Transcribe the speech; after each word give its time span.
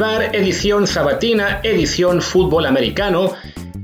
edición 0.00 0.86
sabatina, 0.86 1.60
edición 1.62 2.22
fútbol 2.22 2.64
americano 2.64 3.34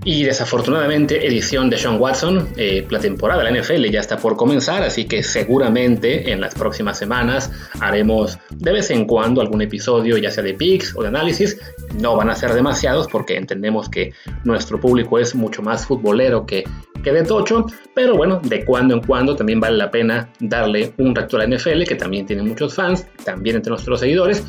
y 0.03 0.25
desafortunadamente 0.25 1.27
edición 1.27 1.69
de 1.69 1.77
Sean 1.77 2.01
Watson. 2.01 2.49
Eh, 2.57 2.87
la 2.89 3.01
temporada 3.01 3.43
de 3.43 3.51
la 3.51 3.61
NFL 3.61 3.85
ya 3.91 4.01
está 4.01 4.17
por 4.17 4.35
comenzar, 4.37 4.83
así 4.83 5.05
que 5.05 5.23
seguramente 5.23 6.33
en 6.33 6.41
las 6.41 6.55
próximas 6.55 6.99
semanas 6.99 7.51
haremos 7.81 8.39
de 8.51 8.73
vez 8.73 8.91
en 8.91 9.05
cuando 9.05 9.43
algún 9.43 9.61
episodio, 9.61 10.17
ya 10.17 10.31
sea 10.31 10.43
de 10.43 10.55
picks 10.55 10.97
o 10.97 11.03
de 11.03 11.09
análisis. 11.09 11.59
No 12.01 12.17
van 12.17 12.31
a 12.31 12.35
ser 12.35 12.55
demasiados 12.55 13.09
porque 13.09 13.37
entendemos 13.37 13.91
que 13.91 14.13
nuestro 14.45 14.81
público 14.81 15.19
es 15.19 15.35
mucho 15.35 15.61
más 15.61 15.85
futbolero 15.85 16.47
que, 16.47 16.65
que 17.05 17.13
de 17.13 17.25
tocho, 17.25 17.67
pero 17.95 18.17
bueno, 18.17 18.41
de 18.43 18.65
cuando 18.65 18.95
en 18.95 19.03
cuando 19.03 19.37
también 19.37 19.61
vale 19.61 19.77
la 19.77 19.91
pena 19.91 20.31
darle 20.41 20.95
un 20.97 21.15
reto 21.15 21.37
a 21.37 21.45
la 21.45 21.57
NFL, 21.57 21.83
que 21.83 21.97
también 21.97 22.25
tiene 22.25 22.43
muchos 22.43 22.75
fans, 22.75 23.07
también 23.23 23.57
entre 23.57 23.71
nuestros 23.71 24.01
seguidores. 24.01 24.45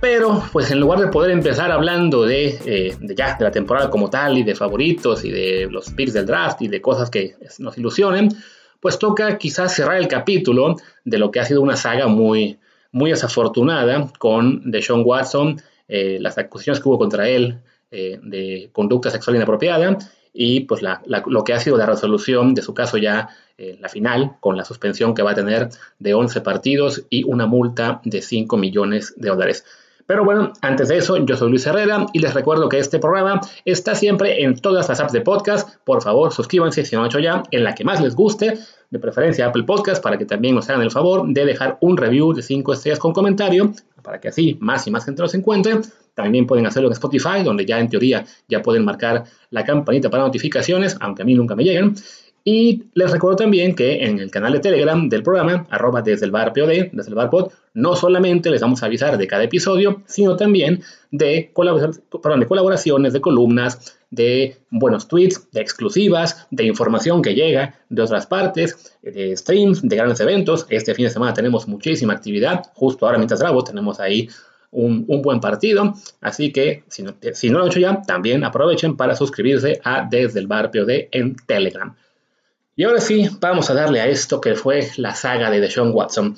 Pero, 0.00 0.42
pues 0.52 0.70
en 0.72 0.80
lugar 0.80 0.98
de 0.98 1.08
poder 1.08 1.30
empezar 1.30 1.70
hablando 1.70 2.24
de, 2.24 2.58
eh, 2.66 2.96
de, 3.00 3.14
ya, 3.14 3.36
de 3.36 3.44
la 3.44 3.52
temporada 3.52 3.88
como 3.88 4.10
tal 4.10 4.36
y 4.36 4.42
de 4.42 4.54
favoritos 4.54 5.24
y 5.24 5.30
de 5.30 5.68
los 5.70 5.90
picks 5.90 6.12
del 6.12 6.26
draft 6.26 6.60
y 6.60 6.68
de 6.68 6.80
cosas 6.80 7.08
que 7.08 7.36
nos 7.60 7.78
ilusionen, 7.78 8.30
pues 8.80 8.98
toca 8.98 9.38
quizás 9.38 9.74
cerrar 9.74 9.98
el 9.98 10.08
capítulo 10.08 10.76
de 11.04 11.18
lo 11.18 11.30
que 11.30 11.38
ha 11.38 11.44
sido 11.44 11.60
una 11.60 11.76
saga 11.76 12.08
muy, 12.08 12.58
muy 12.90 13.10
desafortunada 13.10 14.10
con 14.18 14.70
Deshaun 14.70 15.02
Watson, 15.04 15.62
eh, 15.86 16.18
las 16.20 16.36
acusaciones 16.36 16.80
que 16.80 16.88
hubo 16.88 16.98
contra 16.98 17.28
él 17.28 17.60
eh, 17.92 18.18
de 18.22 18.70
conducta 18.72 19.08
sexual 19.08 19.36
inapropiada 19.36 19.98
y 20.32 20.60
pues 20.60 20.82
la, 20.82 21.00
lo 21.06 21.44
que 21.44 21.52
ha 21.52 21.60
sido 21.60 21.76
la 21.76 21.86
resolución 21.86 22.54
de 22.54 22.62
su 22.62 22.74
caso 22.74 22.96
ya, 22.96 23.28
la 23.78 23.88
final, 23.88 24.32
con 24.40 24.56
la 24.56 24.64
suspensión 24.64 25.14
que 25.14 25.22
va 25.22 25.32
a 25.32 25.34
tener 25.36 25.68
de 26.00 26.14
11 26.14 26.40
partidos 26.40 27.04
y 27.10 27.22
una 27.22 27.46
multa 27.46 28.00
de 28.02 28.20
5 28.20 28.56
millones 28.56 29.14
de 29.16 29.28
dólares. 29.28 29.64
Pero 30.06 30.24
bueno, 30.24 30.52
antes 30.60 30.88
de 30.88 30.98
eso, 30.98 31.16
yo 31.24 31.36
soy 31.36 31.50
Luis 31.50 31.66
Herrera 31.66 32.06
y 32.12 32.18
les 32.18 32.34
recuerdo 32.34 32.68
que 32.68 32.78
este 32.78 32.98
programa 32.98 33.40
está 33.64 33.94
siempre 33.94 34.42
en 34.42 34.56
todas 34.56 34.88
las 34.88 35.00
apps 35.00 35.12
de 35.12 35.20
podcast. 35.20 35.76
Por 35.84 36.02
favor, 36.02 36.32
suscríbanse 36.32 36.84
si 36.84 36.94
no 36.94 37.00
lo 37.00 37.04
han 37.04 37.10
hecho 37.10 37.18
ya, 37.20 37.42
en 37.50 37.64
la 37.64 37.74
que 37.74 37.84
más 37.84 38.00
les 38.00 38.14
guste, 38.14 38.58
de 38.90 38.98
preferencia 38.98 39.46
Apple 39.46 39.64
Podcast, 39.64 40.02
para 40.02 40.18
que 40.18 40.26
también 40.26 40.54
nos 40.54 40.68
hagan 40.68 40.82
el 40.82 40.90
favor 40.90 41.26
de 41.26 41.44
dejar 41.46 41.78
un 41.80 41.96
review 41.96 42.32
de 42.34 42.42
5 42.42 42.72
estrellas 42.72 42.98
con 42.98 43.12
comentario, 43.12 43.72
para 44.02 44.20
que 44.20 44.28
así 44.28 44.58
más 44.60 44.86
y 44.86 44.90
más 44.90 45.04
gente 45.04 45.22
los 45.22 45.34
encuentre. 45.34 45.78
También 46.14 46.46
pueden 46.46 46.66
hacerlo 46.66 46.88
en 46.88 46.92
Spotify, 46.92 47.42
donde 47.42 47.64
ya 47.64 47.78
en 47.78 47.88
teoría 47.88 48.24
ya 48.48 48.60
pueden 48.60 48.84
marcar 48.84 49.24
la 49.50 49.64
campanita 49.64 50.10
para 50.10 50.24
notificaciones, 50.24 50.96
aunque 51.00 51.22
a 51.22 51.24
mí 51.24 51.34
nunca 51.34 51.54
me 51.54 51.64
lleguen. 51.64 51.94
Y 52.44 52.84
les 52.94 53.10
recuerdo 53.10 53.36
también 53.36 53.74
que 53.74 54.04
en 54.04 54.18
el 54.18 54.30
canal 54.30 54.52
de 54.52 54.60
Telegram 54.60 55.08
del 55.08 55.22
programa, 55.22 55.66
arroba 55.70 56.02
desde 56.02 56.26
el 56.26 56.32
bar 56.32 56.52
POD, 56.52 56.90
desde 56.92 57.08
el 57.08 57.14
bar 57.14 57.30
pod, 57.30 57.52
no 57.74 57.94
solamente 57.94 58.50
les 58.50 58.60
vamos 58.60 58.82
a 58.82 58.86
avisar 58.86 59.16
de 59.16 59.26
cada 59.26 59.44
episodio, 59.44 60.02
sino 60.06 60.36
también 60.36 60.82
de, 61.10 61.52
colaboraciones, 61.52 63.12
de 63.12 63.20
columnas, 63.20 63.96
de 64.10 64.56
buenos 64.70 65.06
tweets, 65.06 65.50
de 65.52 65.60
exclusivas, 65.60 66.46
de 66.50 66.64
información 66.64 67.22
que 67.22 67.34
llega 67.34 67.76
de 67.88 68.02
otras 68.02 68.26
partes, 68.26 68.96
de 69.02 69.36
streams, 69.36 69.80
de 69.82 69.96
grandes 69.96 70.20
eventos. 70.20 70.66
Este 70.68 70.94
fin 70.94 71.04
de 71.04 71.10
semana 71.10 71.32
tenemos 71.32 71.68
muchísima 71.68 72.12
actividad. 72.12 72.64
Justo 72.74 73.06
ahora 73.06 73.18
mientras 73.18 73.40
grabo 73.40 73.62
tenemos 73.62 74.00
ahí 74.00 74.28
un, 74.72 75.06
buen 75.22 75.40
partido. 75.40 75.94
Así 76.20 76.52
que 76.52 76.82
si 76.88 77.02
no, 77.02 77.14
si 77.32 77.50
no 77.50 77.58
lo 77.58 77.64
han 77.64 77.70
hecho 77.70 77.80
ya, 77.80 78.02
también 78.02 78.42
aprovechen 78.42 78.96
para 78.96 79.14
suscribirse 79.14 79.80
a 79.84 80.06
Desde 80.10 80.40
el 80.40 80.46
Bar 80.46 80.70
POD 80.70 81.08
en 81.12 81.36
Telegram. 81.46 81.94
Y 82.74 82.84
ahora 82.84 83.00
sí, 83.00 83.28
vamos 83.38 83.68
a 83.68 83.74
darle 83.74 84.00
a 84.00 84.06
esto 84.06 84.40
que 84.40 84.54
fue 84.54 84.88
la 84.96 85.14
saga 85.14 85.50
de 85.50 85.60
Deshaun 85.60 85.92
Watson. 85.92 86.36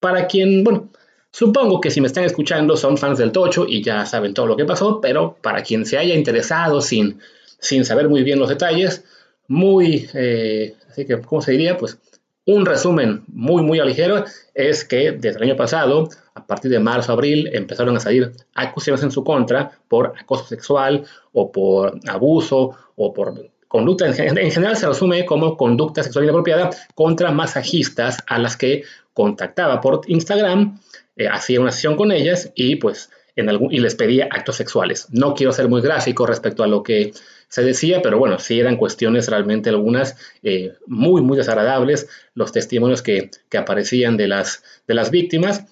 Para 0.00 0.26
quien, 0.26 0.64
bueno, 0.64 0.88
supongo 1.30 1.80
que 1.80 1.90
si 1.90 2.00
me 2.00 2.08
están 2.08 2.24
escuchando 2.24 2.76
son 2.76 2.98
fans 2.98 3.18
del 3.18 3.30
Tocho 3.30 3.66
y 3.68 3.82
ya 3.82 4.04
saben 4.04 4.34
todo 4.34 4.46
lo 4.46 4.56
que 4.56 4.64
pasó, 4.64 5.00
pero 5.00 5.36
para 5.40 5.62
quien 5.62 5.86
se 5.86 5.98
haya 5.98 6.14
interesado 6.14 6.80
sin, 6.80 7.20
sin 7.60 7.84
saber 7.84 8.08
muy 8.08 8.24
bien 8.24 8.40
los 8.40 8.48
detalles, 8.48 9.04
muy, 9.46 10.08
eh, 10.14 10.74
así 10.90 11.04
que, 11.04 11.20
¿cómo 11.20 11.40
se 11.40 11.52
diría? 11.52 11.76
Pues 11.78 11.96
un 12.44 12.66
resumen 12.66 13.22
muy, 13.28 13.62
muy 13.62 13.80
ligero 13.80 14.24
es 14.54 14.84
que 14.84 15.12
desde 15.12 15.36
el 15.38 15.44
año 15.44 15.56
pasado, 15.56 16.08
a 16.34 16.44
partir 16.44 16.72
de 16.72 16.80
marzo, 16.80 17.12
abril, 17.12 17.48
empezaron 17.52 17.96
a 17.96 18.00
salir 18.00 18.32
acusaciones 18.54 19.04
en 19.04 19.12
su 19.12 19.22
contra 19.22 19.78
por 19.86 20.14
acoso 20.18 20.44
sexual 20.46 21.04
o 21.32 21.52
por 21.52 22.00
abuso 22.08 22.76
o 22.96 23.12
por 23.12 23.51
Conducta 23.72 24.04
en, 24.06 24.50
general 24.50 24.76
se 24.76 24.86
resume 24.86 25.24
como 25.24 25.56
conducta 25.56 26.02
sexual 26.02 26.26
inapropiada 26.26 26.68
contra 26.94 27.30
masajistas 27.30 28.18
a 28.26 28.38
las 28.38 28.58
que 28.58 28.82
contactaba 29.14 29.80
por 29.80 30.02
Instagram, 30.08 30.78
eh, 31.16 31.26
hacía 31.26 31.58
una 31.58 31.70
sesión 31.70 31.96
con 31.96 32.12
ellas 32.12 32.52
y 32.54 32.76
pues 32.76 33.08
en 33.34 33.48
algún, 33.48 33.72
y 33.72 33.80
les 33.80 33.94
pedía 33.94 34.28
actos 34.30 34.56
sexuales. 34.56 35.06
No 35.10 35.32
quiero 35.32 35.52
ser 35.52 35.68
muy 35.68 35.80
gráfico 35.80 36.26
respecto 36.26 36.62
a 36.62 36.66
lo 36.66 36.82
que 36.82 37.14
se 37.48 37.62
decía, 37.62 38.02
pero 38.02 38.18
bueno, 38.18 38.38
sí 38.38 38.60
eran 38.60 38.76
cuestiones 38.76 39.26
realmente 39.30 39.70
algunas 39.70 40.18
eh, 40.42 40.74
muy, 40.86 41.22
muy 41.22 41.38
desagradables, 41.38 42.10
los 42.34 42.52
testimonios 42.52 43.00
que, 43.00 43.30
que, 43.48 43.56
aparecían 43.56 44.18
de 44.18 44.28
las, 44.28 44.62
de 44.86 44.92
las 44.92 45.10
víctimas. 45.10 45.64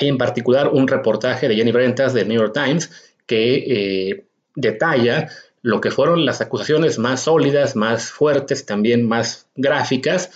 Hay 0.00 0.08
en 0.08 0.18
particular 0.18 0.70
un 0.72 0.88
reportaje 0.88 1.46
de 1.46 1.54
Jenny 1.54 1.70
Brentas 1.70 2.14
del 2.14 2.26
New 2.26 2.40
York 2.40 2.52
Times 2.52 2.90
que 3.26 3.54
eh, 3.54 4.24
detalla 4.56 5.28
lo 5.62 5.80
que 5.80 5.90
fueron 5.90 6.26
las 6.26 6.40
acusaciones 6.40 6.98
más 6.98 7.22
sólidas, 7.22 7.76
más 7.76 8.10
fuertes, 8.10 8.66
también 8.66 9.06
más 9.06 9.46
gráficas, 9.54 10.30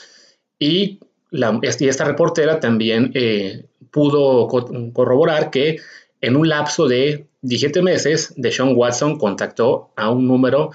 y, 0.58 1.00
esta 1.62 2.04
reportera 2.04 2.60
también 2.60 3.10
eh, 3.14 3.66
pudo 3.90 4.48
corroborar 4.92 5.50
que 5.50 5.80
en 6.20 6.36
un 6.36 6.48
lapso 6.48 6.86
de 6.86 7.26
17 7.42 7.82
meses, 7.82 8.32
Deshaun 8.36 8.74
Watson 8.74 9.18
contactó 9.18 9.90
a 9.96 10.10
un 10.10 10.26
número 10.26 10.70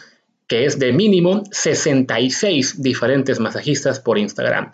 que 0.47 0.66
es 0.66 0.78
de 0.78 0.91
mínimo 0.91 1.44
66 1.51 2.81
diferentes 2.81 3.40
masajistas 3.40 4.00
por 4.00 4.17
Instagram. 4.17 4.72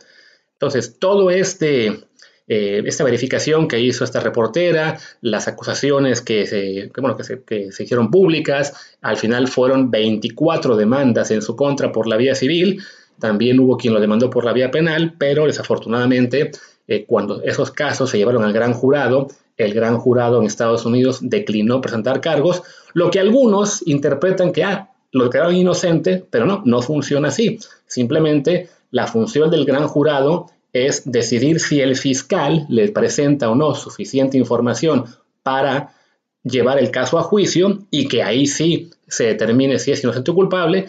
Entonces, 0.54 0.98
todo 1.00 1.30
este 1.30 2.07
eh, 2.50 2.82
esta 2.86 3.04
verificación 3.04 3.68
que 3.68 3.80
hizo 3.80 4.06
esta 4.06 4.22
reportera, 4.22 4.98
las 5.22 5.50
acusaciones 5.50 6.22
que 6.22 6.48
se, 6.48 6.90
bueno, 6.98 7.18
que 7.18 7.24
se, 7.24 7.84
hicieron 7.84 8.10
públicas, 8.10 8.74
al 9.02 9.18
final 9.18 9.50
fueron 9.50 9.92
24 9.92 10.78
demandas 10.78 11.32
en 11.32 11.42
su 11.42 11.58
contra 11.58 11.92
por 11.92 12.08
la 12.08 12.16
vía 12.16 12.36
civil, 12.36 12.82
también 13.20 13.60
hubo 13.60 13.76
quien 13.76 13.94
lo 13.94 14.00
demandó 14.00 14.30
por 14.30 14.46
la 14.46 14.54
vía 14.54 14.72
penal, 14.72 15.16
pero 15.18 15.46
desafortunadamente 15.46 16.52
eh, 16.88 17.04
cuando 17.06 17.42
esos 17.42 17.72
casos 17.72 18.10
se 18.10 18.18
llevaron 18.18 18.46
al 18.46 18.54
gran 18.54 18.74
jurado, 18.74 19.28
el 19.58 19.74
gran 19.74 19.98
jurado 19.98 20.40
en 20.40 20.48
Estados 20.48 20.86
Unidos 20.86 21.20
declinó 21.22 21.82
presentar 21.82 22.22
cargos, 22.22 22.64
lo 22.94 23.12
que 23.12 23.20
algunos 23.20 23.86
interpretan 23.86 24.54
que, 24.54 24.64
ah, 24.64 24.92
lo 25.12 25.26
declararon 25.26 25.56
inocente, 25.56 26.24
pero 26.30 26.46
no, 26.46 26.62
no 26.66 26.82
funciona 26.82 27.30
así. 27.30 27.60
Simplemente 27.88 28.70
la 28.92 29.08
función 29.08 29.50
del 29.50 29.66
gran 29.66 29.88
jurado 29.88 30.48
es 30.74 31.10
decidir 31.10 31.60
si 31.60 31.82
el 31.82 31.96
fiscal 31.96 32.66
le 32.70 32.90
presenta 32.90 33.50
o 33.50 33.56
no 33.56 33.76
suficiente 33.76 34.38
información 34.38 35.06
para 35.44 35.94
llevar 36.44 36.80
el 36.80 36.92
caso 36.92 37.18
a 37.18 37.24
juicio 37.24 37.80
y 37.90 38.08
que 38.08 38.24
ahí 38.24 38.48
sí 38.48 38.92
se 39.08 39.26
determine 39.26 39.80
si 39.80 39.92
es 39.92 40.04
inocente 40.04 40.32
o 40.32 40.36
culpable. 40.36 40.88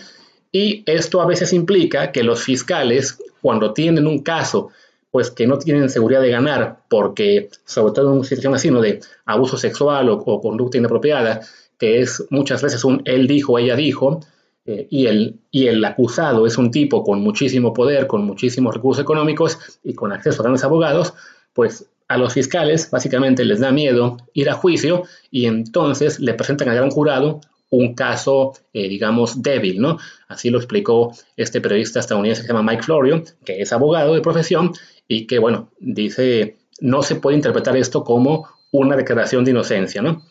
Y 0.52 0.82
esto 0.86 1.20
a 1.20 1.26
veces 1.26 1.52
implica 1.52 2.12
que 2.12 2.22
los 2.22 2.42
fiscales, 2.42 3.18
cuando 3.42 3.72
tienen 3.72 4.06
un 4.06 4.22
caso, 4.22 4.70
pues 5.10 5.30
que 5.30 5.46
no 5.46 5.58
tienen 5.58 5.88
seguridad 5.88 6.20
de 6.20 6.30
ganar, 6.30 6.80
porque 6.88 7.48
sobre 7.64 7.92
todo 7.92 8.10
en 8.10 8.18
una 8.18 8.24
situación 8.24 8.54
así, 8.54 8.70
¿no? 8.70 8.80
de 8.80 9.00
abuso 9.24 9.56
sexual 9.56 10.08
o, 10.10 10.14
o 10.14 10.40
conducta 10.40 10.78
inapropiada, 10.78 11.40
que 11.78 12.00
es 12.00 12.24
muchas 12.30 12.62
veces 12.62 12.84
un 12.84 13.02
él 13.04 13.26
dijo, 13.26 13.58
ella 13.58 13.76
dijo, 13.76 14.20
eh, 14.70 14.86
y, 14.90 15.06
el, 15.06 15.40
y 15.50 15.68
el 15.68 15.82
acusado 15.82 16.46
es 16.46 16.58
un 16.58 16.70
tipo 16.70 17.02
con 17.02 17.22
muchísimo 17.22 17.72
poder, 17.72 18.06
con 18.06 18.26
muchísimos 18.26 18.74
recursos 18.74 19.02
económicos 19.02 19.58
y 19.82 19.94
con 19.94 20.12
acceso 20.12 20.42
a 20.42 20.44
grandes 20.44 20.62
abogados, 20.62 21.14
pues 21.54 21.88
a 22.06 22.18
los 22.18 22.34
fiscales 22.34 22.90
básicamente 22.90 23.46
les 23.46 23.60
da 23.60 23.72
miedo 23.72 24.18
ir 24.34 24.50
a 24.50 24.54
juicio 24.54 25.04
y 25.30 25.46
entonces 25.46 26.20
le 26.20 26.34
presentan 26.34 26.68
al 26.68 26.76
gran 26.76 26.90
jurado 26.90 27.40
un 27.70 27.94
caso, 27.94 28.52
eh, 28.74 28.90
digamos, 28.90 29.40
débil, 29.40 29.80
¿no? 29.80 29.96
Así 30.28 30.50
lo 30.50 30.58
explicó 30.58 31.14
este 31.38 31.62
periodista 31.62 32.00
estadounidense 32.00 32.42
que 32.42 32.48
se 32.48 32.52
llama 32.52 32.70
Mike 32.70 32.82
Florio, 32.82 33.24
que 33.46 33.62
es 33.62 33.72
abogado 33.72 34.12
de 34.12 34.20
profesión 34.20 34.72
y 35.06 35.26
que, 35.26 35.38
bueno, 35.38 35.70
dice, 35.80 36.58
no 36.80 37.02
se 37.02 37.16
puede 37.16 37.36
interpretar 37.36 37.74
esto 37.78 38.04
como 38.04 38.46
una 38.70 38.96
declaración 38.96 39.46
de 39.46 39.52
inocencia, 39.52 40.02
¿no? 40.02 40.22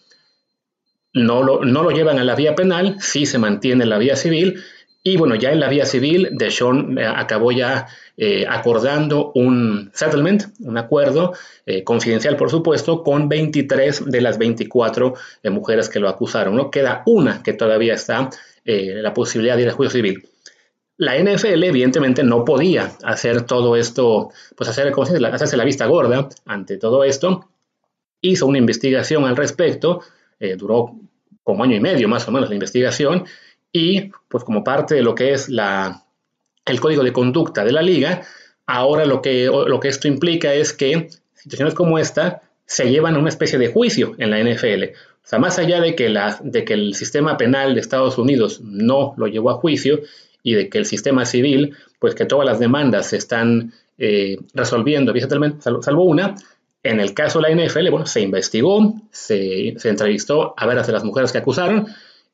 No 1.14 1.44
lo, 1.44 1.92
llevan 1.92 2.20
a 2.20 2.24
la 2.24 2.36
vía 2.36 2.56
penal, 2.56 2.98
sí 3.00 3.26
se 3.26 3.38
mantiene 3.38 3.84
en 3.84 3.90
la 3.90 3.98
vía 3.98 4.16
civil. 4.16 4.64
Y 5.04 5.16
bueno, 5.16 5.36
ya 5.36 5.52
en 5.52 5.60
la 5.60 5.70
vía 5.70 5.86
civil, 5.86 6.30
Deshaun 6.34 6.98
eh, 6.98 7.06
acabó 7.06 7.52
ya 7.52 7.88
eh, 8.18 8.46
acordando 8.48 9.32
un 9.36 9.90
settlement, 9.94 10.44
un 10.60 10.78
acuerdo 10.78 11.34
eh, 11.66 11.84
confidencial, 11.84 12.36
por 12.36 12.50
supuesto, 12.50 13.04
con 13.04 13.30
23 13.30 14.06
de 14.12 14.22
las 14.22 14.38
24 14.38 15.14
mujeres 15.46 15.88
que 15.88 16.00
lo 16.00 16.10
acusaron. 16.10 16.56
¿no? 16.56 16.70
Queda 16.70 17.04
una 17.06 17.42
que 17.42 17.54
todavía 17.54 17.94
está 17.94 18.30
la 18.66 19.14
posibilidad 19.14 19.56
de 19.56 19.62
ir 19.62 19.70
a 19.70 19.72
juicio 19.72 19.96
civil. 19.96 20.28
La 20.98 21.18
NFL, 21.18 21.64
evidentemente, 21.64 22.22
no 22.24 22.44
podía 22.44 22.92
hacer 23.04 23.44
todo 23.44 23.78
esto, 23.78 24.32
pues 24.58 24.70
hacer, 24.70 24.92
hacerse 25.32 25.56
la 25.56 25.64
vista 25.64 25.86
gorda 25.86 26.28
ante 26.46 26.76
todo 26.76 27.06
esto 27.06 27.48
hizo 28.22 28.48
una 28.48 28.58
investigación 28.58 29.26
al 29.26 29.36
respecto, 29.36 30.02
eh, 30.40 30.56
duró 30.56 30.96
como 31.44 31.64
año 31.64 31.76
y 31.76 31.80
medio 31.80 32.08
más 32.10 32.28
o 32.28 32.32
menos 32.32 32.50
la 32.50 32.56
investigación, 32.56 33.26
y 33.72 34.12
pues 34.28 34.44
como 34.44 34.64
parte 34.64 34.96
de 34.96 35.04
lo 35.04 35.16
que 35.16 35.34
es 35.34 35.50
la, 35.50 36.04
el 36.66 36.80
código 36.80 37.04
de 37.04 37.14
conducta 37.14 37.64
de 37.64 37.72
la 37.72 37.82
liga, 37.82 38.22
ahora 38.66 39.06
lo 39.06 39.22
que, 39.22 39.46
lo 39.46 39.80
que 39.80 39.88
esto 39.88 40.08
implica 40.08 40.54
es 40.54 40.74
que 40.74 41.10
situaciones 41.34 41.74
como 41.74 42.00
esta 42.00 42.42
se 42.66 42.90
llevan 42.90 43.16
a 43.16 43.20
una 43.20 43.30
especie 43.30 43.58
de 43.58 43.72
juicio 43.72 44.16
en 44.18 44.30
la 44.30 44.40
NFL. 44.40 44.84
O 44.84 45.30
sea, 45.30 45.40
más 45.40 45.58
allá 45.58 45.80
de 45.82 45.96
que, 45.96 46.10
la, 46.10 46.38
de 46.42 46.66
que 46.66 46.74
el 46.74 46.94
sistema 46.94 47.38
penal 47.38 47.74
de 47.74 47.82
Estados 47.82 48.18
Unidos 48.18 48.62
no 48.62 49.14
lo 49.18 49.28
llevó 49.28 49.52
a 49.52 49.56
juicio 49.56 50.02
y 50.44 50.54
de 50.54 50.70
que 50.70 50.78
el 50.78 50.86
sistema 50.86 51.26
civil, 51.26 51.76
pues 52.00 52.14
que 52.14 52.26
todas 52.26 52.46
las 52.46 52.60
demandas 52.60 53.08
se 53.08 53.18
están 53.18 53.74
eh, 53.98 54.38
resolviendo, 54.54 55.14
salvo 55.60 56.04
una, 56.04 56.36
en 56.90 57.00
el 57.00 57.14
caso 57.14 57.40
de 57.40 57.50
la 57.50 57.66
NFL, 57.66 57.90
bueno, 57.90 58.06
se 58.06 58.22
investigó, 58.22 58.94
se, 59.12 59.70
entrevistó 59.84 60.54
a 60.58 60.66
ver 60.66 60.80
a 60.80 60.88
las 60.88 61.04
mujeres 61.04 61.32
que 61.32 61.40
acusaron 61.40 61.88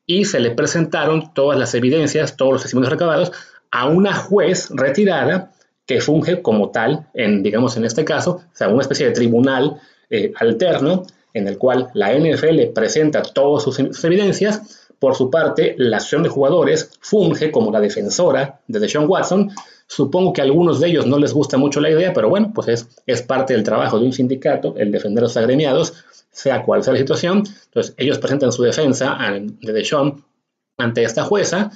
y 0.06 0.24
se 0.24 0.40
le 0.40 0.50
presentaron 0.50 1.32
todas 1.34 1.58
las 1.58 1.74
evidencias, 1.74 2.36
todos 2.36 2.52
los 2.52 2.62
testimonios 2.62 2.92
recabados 2.92 3.32
a 3.70 3.86
una 3.86 4.14
juez 4.14 4.68
retirada 4.70 5.52
que 5.86 6.00
funge 6.00 6.40
como 6.40 6.70
tal, 6.70 7.08
en, 7.14 7.42
digamos 7.42 7.76
en 7.76 7.84
este 7.84 8.04
caso, 8.04 8.30
o 8.30 8.56
sea, 8.56 8.68
una 8.68 8.82
especie 8.82 9.06
de 9.06 9.12
tribunal 9.12 9.80
eh, 10.08 10.32
alterno 10.36 11.04
en 11.34 11.48
el 11.48 11.58
cual 11.58 11.88
la 11.94 12.16
NFL 12.16 12.72
presenta 12.72 13.22
todas 13.22 13.64
sus, 13.64 14.04
evidencias. 14.04 14.88
Por 15.00 15.16
su 15.16 15.30
parte, 15.30 15.74
la 15.76 15.96
acción 15.96 16.22
de 16.22 16.28
jugadores 16.28 16.90
funge 17.00 17.50
como 17.50 17.72
la 17.72 17.80
defensora 17.80 18.60
de 18.68 18.78
Deshaun 18.78 19.08
Watson. 19.08 19.50
Supongo 19.86 20.32
que 20.32 20.40
a 20.40 20.44
algunos 20.44 20.80
de 20.80 20.88
ellos 20.88 21.06
no 21.06 21.18
les 21.18 21.32
gusta 21.32 21.56
mucho 21.58 21.80
la 21.80 21.90
idea, 21.90 22.12
pero 22.12 22.28
bueno, 22.28 22.52
pues 22.54 22.68
es, 22.68 22.88
es 23.06 23.22
parte 23.22 23.52
del 23.52 23.62
trabajo 23.62 23.98
de 23.98 24.06
un 24.06 24.12
sindicato, 24.12 24.74
el 24.76 24.90
defender 24.90 25.22
a 25.22 25.26
los 25.26 25.36
agremiados, 25.36 26.04
sea 26.30 26.62
cual 26.62 26.82
sea 26.82 26.94
la 26.94 26.98
situación. 26.98 27.44
Entonces, 27.66 27.94
ellos 27.96 28.18
presentan 28.18 28.50
su 28.50 28.62
defensa 28.62 29.16
de 29.60 29.72
Deshaun 29.72 30.24
ante 30.78 31.04
esta 31.04 31.24
jueza. 31.24 31.70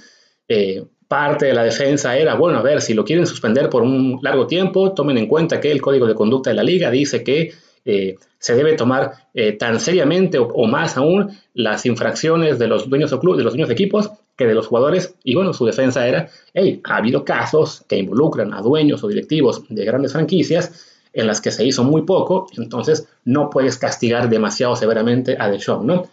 Eh, 0.48 0.84
parte 1.06 1.46
de 1.46 1.54
la 1.54 1.64
defensa 1.64 2.16
era, 2.16 2.34
bueno, 2.34 2.58
a 2.58 2.62
ver, 2.62 2.82
si 2.82 2.92
lo 2.94 3.04
quieren 3.04 3.26
suspender 3.26 3.70
por 3.70 3.82
un 3.82 4.18
largo 4.22 4.46
tiempo, 4.46 4.92
tomen 4.92 5.18
en 5.18 5.26
cuenta 5.26 5.60
que 5.60 5.70
el 5.70 5.80
código 5.80 6.06
de 6.06 6.14
conducta 6.14 6.50
de 6.50 6.56
la 6.56 6.62
liga 6.62 6.90
dice 6.90 7.22
que 7.22 7.52
eh, 7.84 8.16
se 8.38 8.54
debe 8.54 8.74
tomar 8.74 9.12
eh, 9.34 9.52
tan 9.52 9.80
seriamente 9.80 10.38
o, 10.38 10.66
más 10.66 10.96
aún 10.96 11.36
las 11.54 11.86
infracciones 11.86 12.58
de 12.58 12.68
los 12.68 12.88
dueños 12.88 13.10
de 13.10 13.18
club, 13.18 13.36
de 13.36 13.44
los 13.44 13.52
dueños 13.52 13.68
de 13.68 13.74
equipos 13.74 14.10
que 14.36 14.46
de 14.46 14.54
los 14.54 14.66
jugadores. 14.66 15.14
Y 15.24 15.34
bueno, 15.34 15.52
su 15.52 15.66
defensa 15.66 16.06
era, 16.06 16.28
hey, 16.54 16.80
ha 16.84 16.96
habido 16.96 17.24
casos 17.24 17.84
que 17.88 17.96
involucran 17.96 18.54
a 18.54 18.60
dueños 18.60 19.02
o 19.02 19.08
directivos 19.08 19.62
de 19.68 19.84
grandes 19.84 20.12
franquicias 20.12 20.86
en 21.12 21.26
las 21.26 21.40
que 21.40 21.50
se 21.50 21.64
hizo 21.64 21.84
muy 21.84 22.02
poco, 22.02 22.46
entonces 22.56 23.08
no 23.24 23.50
puedes 23.50 23.78
castigar 23.78 24.28
demasiado 24.28 24.76
severamente 24.76 25.36
a 25.38 25.48
Deshaun, 25.48 25.86
¿no? 25.86 26.04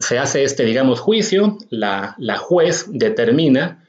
se 0.00 0.18
hace 0.18 0.42
este, 0.42 0.64
digamos, 0.64 0.98
juicio, 0.98 1.58
la, 1.68 2.16
juez 2.38 2.86
determina 2.88 3.84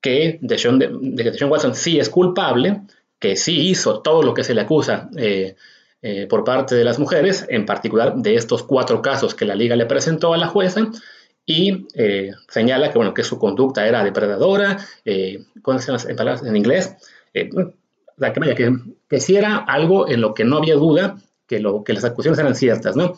que 0.00 0.38
Deshaun, 0.40 0.78
de, 0.78 1.44
Watson 1.44 1.74
sí 1.74 2.00
es 2.00 2.08
culpable, 2.08 2.80
que 3.20 3.36
sí 3.36 3.68
hizo 3.68 4.00
todo 4.00 4.22
lo 4.22 4.34
que 4.34 4.42
se 4.42 4.54
le 4.54 4.62
acusa 4.62 5.08
eh, 5.16 5.54
eh, 6.02 6.26
por 6.26 6.42
parte 6.42 6.74
de 6.74 6.84
las 6.84 6.98
mujeres, 6.98 7.46
en 7.48 7.66
particular 7.66 8.16
de 8.16 8.34
estos 8.34 8.64
cuatro 8.64 9.02
casos 9.02 9.34
que 9.34 9.44
la 9.44 9.54
liga 9.54 9.76
le 9.76 9.86
presentó 9.86 10.34
a 10.34 10.38
la 10.38 10.48
jueza, 10.48 10.90
y 11.46 11.86
eh, 11.94 12.32
señala 12.48 12.90
que, 12.90 12.98
bueno, 12.98 13.14
que 13.14 13.22
su 13.22 13.38
conducta 13.38 13.86
era 13.86 14.02
depredadora, 14.02 14.78
¿cómo 15.62 15.78
se 15.78 15.86
llama 15.86 16.02
en 16.08 16.16
palabras 16.16 16.44
en 16.44 16.56
inglés? 16.56 16.96
que, 17.32 17.50
que, 18.56 18.76
que 19.08 19.36
era 19.36 19.56
algo 19.56 20.08
en 20.08 20.20
lo 20.20 20.34
que 20.34 20.44
no 20.44 20.58
había 20.58 20.74
duda 20.74 21.16
que, 21.46 21.60
lo, 21.60 21.84
que 21.84 21.92
las 21.92 22.04
acusaciones 22.04 22.38
eran 22.38 22.54
ciertas, 22.54 22.96
¿no? 22.96 23.14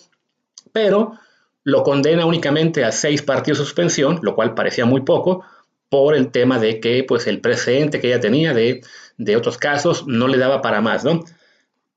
Pero 0.72 1.18
lo 1.64 1.82
condena 1.82 2.26
únicamente 2.26 2.84
a 2.84 2.92
seis 2.92 3.22
partidos 3.22 3.58
de 3.58 3.64
suspensión, 3.64 4.18
lo 4.22 4.34
cual 4.34 4.54
parecía 4.54 4.86
muy 4.86 5.02
poco, 5.02 5.44
por 5.88 6.14
el 6.14 6.30
tema 6.30 6.58
de 6.58 6.80
que 6.80 7.04
pues, 7.04 7.26
el 7.26 7.40
precedente 7.40 8.00
que 8.00 8.08
ella 8.08 8.20
tenía 8.20 8.54
de, 8.54 8.80
otros 9.36 9.58
casos 9.58 10.06
no 10.06 10.28
le 10.28 10.38
daba 10.38 10.62
para 10.62 10.80
más. 10.80 11.04
¿no? 11.04 11.24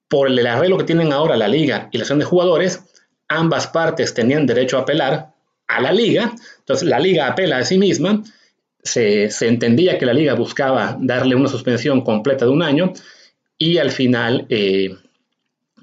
Por 0.08 0.28
el 0.28 0.46
arreglo 0.46 0.78
que 0.78 0.84
tienen 0.84 1.14
ahora 1.14 1.36
la 1.36 1.48
liga 1.48 1.90
y 1.92 1.98
la 1.98 2.04
acción 2.04 2.20
de 2.20 2.26
jugadores, 2.26 2.84
ambas 3.28 3.68
partes 3.68 4.14
tenían 4.14 4.46
derecho 4.46 4.78
a 4.78 4.82
apelar 4.82 5.34
a 5.68 5.82
la 5.82 5.92
liga, 5.92 6.34
entonces 6.60 6.88
la 6.88 7.00
liga 7.00 7.28
apela 7.28 7.58
a 7.58 7.66
sí 7.66 7.78
misma, 7.78 8.24
se, 8.84 9.30
entendía 9.48 9.98
que 9.98 10.06
la 10.06 10.14
liga 10.14 10.36
buscaba 10.36 10.96
darle 11.00 11.36
una 11.36 11.50
suspensión 11.50 12.02
completa 12.02 12.46
de 12.46 12.52
un 12.52 12.62
año 12.62 12.94
y 13.58 13.80
al 13.80 13.90
final 13.90 14.46
eh, 14.50 14.96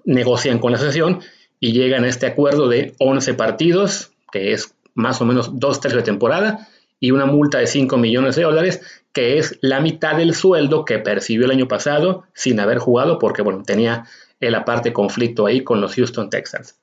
negocian 0.05 0.61
con 0.61 0.71
la 0.71 0.79
asociación 0.79 1.21
y 1.59 1.73
llegan 1.73 2.05
a 2.05 2.09
este 2.09 2.27
acuerdo 2.27 2.69
de 2.69 2.94
11 2.99 3.35
partidos, 3.35 4.12
que 4.31 4.53
es 4.53 4.75
más 4.94 5.21
o 5.21 5.25
menos 5.25 5.59
dos 5.59 5.81
tercios 5.81 6.03
de 6.03 6.06
temporada, 6.06 6.69
y 7.03 7.11
una 7.11 7.27
multa 7.27 7.59
de 7.59 7.67
5 7.67 7.97
millones 7.99 8.37
de 8.37 8.45
dólares, 8.45 8.81
que 9.13 9.37
es 9.37 9.59
la 9.61 9.81
mitad 9.81 10.17
del 10.17 10.37
sueldo 10.37 10.85
que 10.85 11.01
percibió 11.01 11.47
el 11.47 11.51
año 11.51 11.67
pasado 11.67 12.23
sin 12.33 12.61
haber 12.61 12.79
jugado, 12.79 13.19
porque 13.19 13.43
bueno, 13.43 13.65
tenía 13.65 14.05
el 14.39 14.55
aparte 14.55 14.93
conflicto 14.93 15.47
ahí 15.47 15.65
con 15.65 15.81
los 15.81 15.97
Houston 15.97 16.31
Texans. 16.31 16.79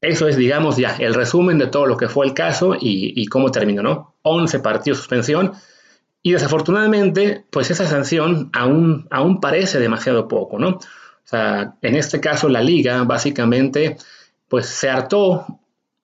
Eso 0.00 0.28
es, 0.28 0.36
digamos, 0.36 0.76
ya 0.76 0.94
el 1.00 1.14
resumen 1.14 1.58
de 1.58 1.66
todo 1.66 1.86
lo 1.86 1.96
que 1.96 2.08
fue 2.08 2.24
el 2.24 2.32
caso 2.32 2.76
y, 2.78 3.26
cómo 3.26 3.50
terminó, 3.50 3.82
¿no? 3.82 4.14
11 4.22 4.60
partidos 4.60 4.98
de 4.98 5.02
suspensión. 5.02 5.52
Y 6.22 6.30
desafortunadamente, 6.30 7.44
pues 7.50 7.72
esa 7.72 7.88
sanción 7.88 8.50
aún, 8.52 9.08
aún 9.10 9.40
parece 9.40 9.80
demasiado 9.80 10.28
poco, 10.28 10.60
¿no? 10.60 10.68
O 10.68 10.80
sea, 11.24 11.74
en 11.82 11.96
este 11.96 12.20
caso 12.20 12.48
la 12.48 12.62
liga 12.62 13.02
básicamente 13.02 13.96
pues 14.46 14.66
se 14.66 14.88
hartó 14.88 15.58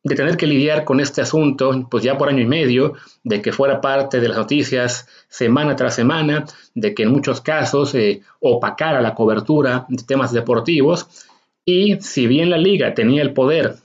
de 0.08 0.14
tener 0.16 0.36
que 0.36 0.46
lidiar 0.46 0.84
con 0.84 1.00
este 1.00 1.20
asunto, 1.20 1.86
pues 1.90 2.02
ya 2.02 2.16
por 2.16 2.28
año 2.28 2.42
y 2.42 2.46
medio, 2.46 2.94
de 3.22 3.42
que 3.42 3.52
fuera 3.52 3.80
parte 3.80 4.20
de 4.20 4.28
las 4.28 4.38
noticias 4.38 5.06
semana 5.28 5.76
tras 5.76 5.94
semana, 5.94 6.44
de 6.74 6.94
que 6.94 7.02
en 7.02 7.12
muchos 7.12 7.40
casos 7.40 7.94
eh, 7.94 8.22
opacara 8.40 9.00
la 9.00 9.14
cobertura 9.14 9.86
de 9.88 10.02
temas 10.02 10.32
deportivos, 10.32 11.06
y 11.64 12.00
si 12.00 12.26
bien 12.26 12.48
la 12.50 12.56
liga 12.56 12.94
tenía 12.94 13.22
el 13.22 13.34
poder 13.34 13.76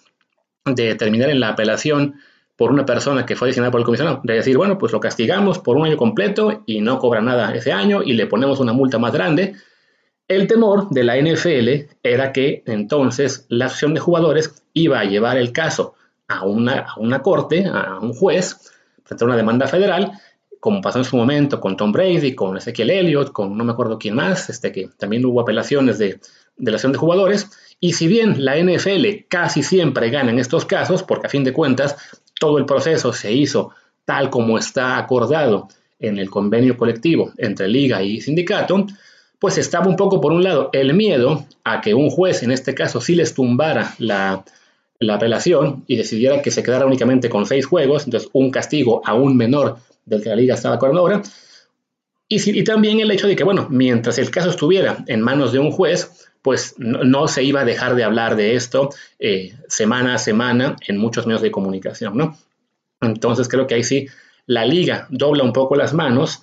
de 0.65 0.95
terminar 0.95 1.29
en 1.29 1.41
la 1.41 1.49
apelación 1.49 2.15
por 2.55 2.71
una 2.71 2.85
persona 2.85 3.25
que 3.25 3.35
fue 3.35 3.49
designada 3.49 3.71
por 3.71 3.81
el 3.81 3.85
comisionado, 3.85 4.21
de 4.23 4.35
decir, 4.35 4.55
bueno, 4.55 4.77
pues 4.77 4.93
lo 4.93 5.01
castigamos 5.01 5.59
por 5.59 5.75
un 5.75 5.87
año 5.87 5.97
completo 5.97 6.63
y 6.65 6.79
no 6.79 6.99
cobra 6.99 7.21
nada 7.21 7.53
ese 7.53 7.73
año 7.73 8.01
y 8.01 8.13
le 8.13 8.27
ponemos 8.27 8.59
una 8.61 8.71
multa 8.71 8.99
más 8.99 9.11
grande, 9.11 9.55
el 10.29 10.47
temor 10.47 10.89
de 10.89 11.03
la 11.03 11.17
NFL 11.17 11.93
era 12.01 12.31
que 12.31 12.63
entonces 12.65 13.45
la 13.49 13.65
acción 13.65 13.93
de 13.93 13.99
jugadores 13.99 14.63
iba 14.73 14.99
a 14.99 15.03
llevar 15.03 15.37
el 15.37 15.51
caso 15.51 15.95
a 16.27 16.45
una, 16.45 16.87
una 16.97 17.21
corte, 17.21 17.65
a 17.65 17.99
un 17.99 18.13
juez, 18.13 18.71
a 19.09 19.25
una 19.25 19.35
demanda 19.35 19.67
federal, 19.67 20.11
como 20.59 20.81
pasó 20.81 20.99
en 20.99 21.05
su 21.05 21.17
momento 21.17 21.59
con 21.59 21.75
Tom 21.75 21.91
Brady, 21.91 22.35
con 22.35 22.55
Ezequiel 22.55 22.89
Elliott, 22.89 23.31
con 23.31 23.57
no 23.57 23.63
me 23.65 23.73
acuerdo 23.73 23.99
quién 23.99 24.15
más, 24.15 24.49
este, 24.49 24.71
que 24.71 24.89
también 24.97 25.25
hubo 25.25 25.41
apelaciones 25.41 25.97
de, 25.97 26.19
de 26.55 26.71
la 26.71 26.75
acción 26.75 26.93
de 26.93 26.97
jugadores. 26.97 27.49
Y 27.79 27.93
si 27.93 28.07
bien 28.07 28.45
la 28.45 28.57
NFL 28.57 29.25
casi 29.27 29.61
siempre 29.61 30.09
gana 30.09 30.31
en 30.31 30.39
estos 30.39 30.65
casos, 30.65 31.03
porque 31.03 31.27
a 31.27 31.29
fin 31.29 31.43
de 31.43 31.51
cuentas 31.51 31.97
todo 32.39 32.57
el 32.57 32.65
proceso 32.65 33.11
se 33.11 33.33
hizo 33.33 33.71
tal 34.05 34.29
como 34.29 34.57
está 34.57 34.97
acordado 34.97 35.67
en 35.99 36.17
el 36.17 36.29
convenio 36.29 36.77
colectivo 36.77 37.33
entre 37.37 37.67
liga 37.67 38.01
y 38.01 38.21
sindicato, 38.21 38.85
pues 39.39 39.57
estaba 39.57 39.87
un 39.87 39.97
poco, 39.97 40.21
por 40.21 40.31
un 40.31 40.43
lado, 40.43 40.69
el 40.71 40.93
miedo 40.93 41.45
a 41.65 41.81
que 41.81 41.93
un 41.93 42.09
juez, 42.09 42.43
en 42.43 42.51
este 42.51 42.73
caso, 42.73 43.01
sí 43.01 43.15
les 43.15 43.33
tumbara 43.33 43.93
la, 43.97 44.45
apelación 45.09 45.83
y 45.87 45.95
decidiera 45.95 46.41
que 46.41 46.51
se 46.51 46.63
quedara 46.63 46.85
únicamente 46.85 47.29
con 47.29 47.45
seis 47.45 47.65
juegos, 47.65 48.05
entonces 48.05 48.29
un 48.33 48.51
castigo 48.51 49.01
aún 49.05 49.35
menor 49.35 49.77
del 50.05 50.21
que 50.21 50.29
la 50.29 50.35
liga 50.35 50.55
estaba 50.55 50.75
acordando 50.75 51.01
ahora. 51.01 51.21
Y, 52.29 52.63
también 52.63 52.99
el 52.99 53.11
hecho 53.11 53.27
de 53.27 53.35
que, 53.35 53.43
bueno, 53.43 53.67
mientras 53.69 54.17
el 54.17 54.31
caso 54.31 54.49
estuviera 54.49 55.03
en 55.07 55.21
manos 55.21 55.51
de 55.51 55.59
un 55.59 55.71
juez, 55.71 56.31
pues 56.41 56.73
no, 56.77 57.27
se 57.27 57.43
iba 57.43 57.61
a 57.61 57.65
dejar 57.65 57.95
de 57.95 58.03
hablar 58.03 58.35
de 58.35 58.55
esto 58.55 58.89
eh, 59.19 59.53
semana 59.67 60.15
a 60.15 60.17
semana 60.17 60.75
en 60.87 60.97
muchos 60.97 61.27
medios 61.27 61.41
de 61.41 61.51
comunicación, 61.51 62.17
¿no? 62.17 62.37
Entonces 63.01 63.47
creo 63.47 63.67
que 63.67 63.75
ahí 63.75 63.83
sí 63.83 64.07
la 64.45 64.65
liga 64.65 65.07
dobla 65.09 65.43
un 65.43 65.53
poco 65.53 65.75
las 65.75 65.93
manos 65.93 66.41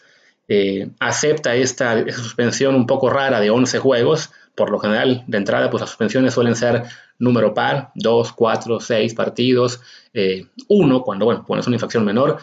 eh, 0.49 0.91
acepta 0.99 1.55
esta, 1.55 2.05
suspensión 2.13 2.75
un 2.75 2.87
poco 2.87 3.09
rara 3.09 3.41
de 3.41 3.51
11 3.51 3.79
juegos. 3.79 4.31
Por 4.55 4.71
lo 4.71 4.79
general, 4.81 5.23
de 5.27 5.39
entrada, 5.39 5.71
pues 5.71 5.81
las 5.81 5.91
suspensiones 5.91 6.35
suelen 6.35 6.57
ser 6.57 6.83
número 7.21 7.55
par, 7.55 7.93
2, 7.95 8.33
4, 8.33 8.81
6 8.81 9.15
partidos, 9.15 9.81
1 10.13 10.97
eh, 10.97 11.03
cuando, 11.05 11.27
bueno, 11.27 11.61
es 11.61 11.67
una 11.67 11.77
infracción 11.77 12.05
menor, 12.05 12.39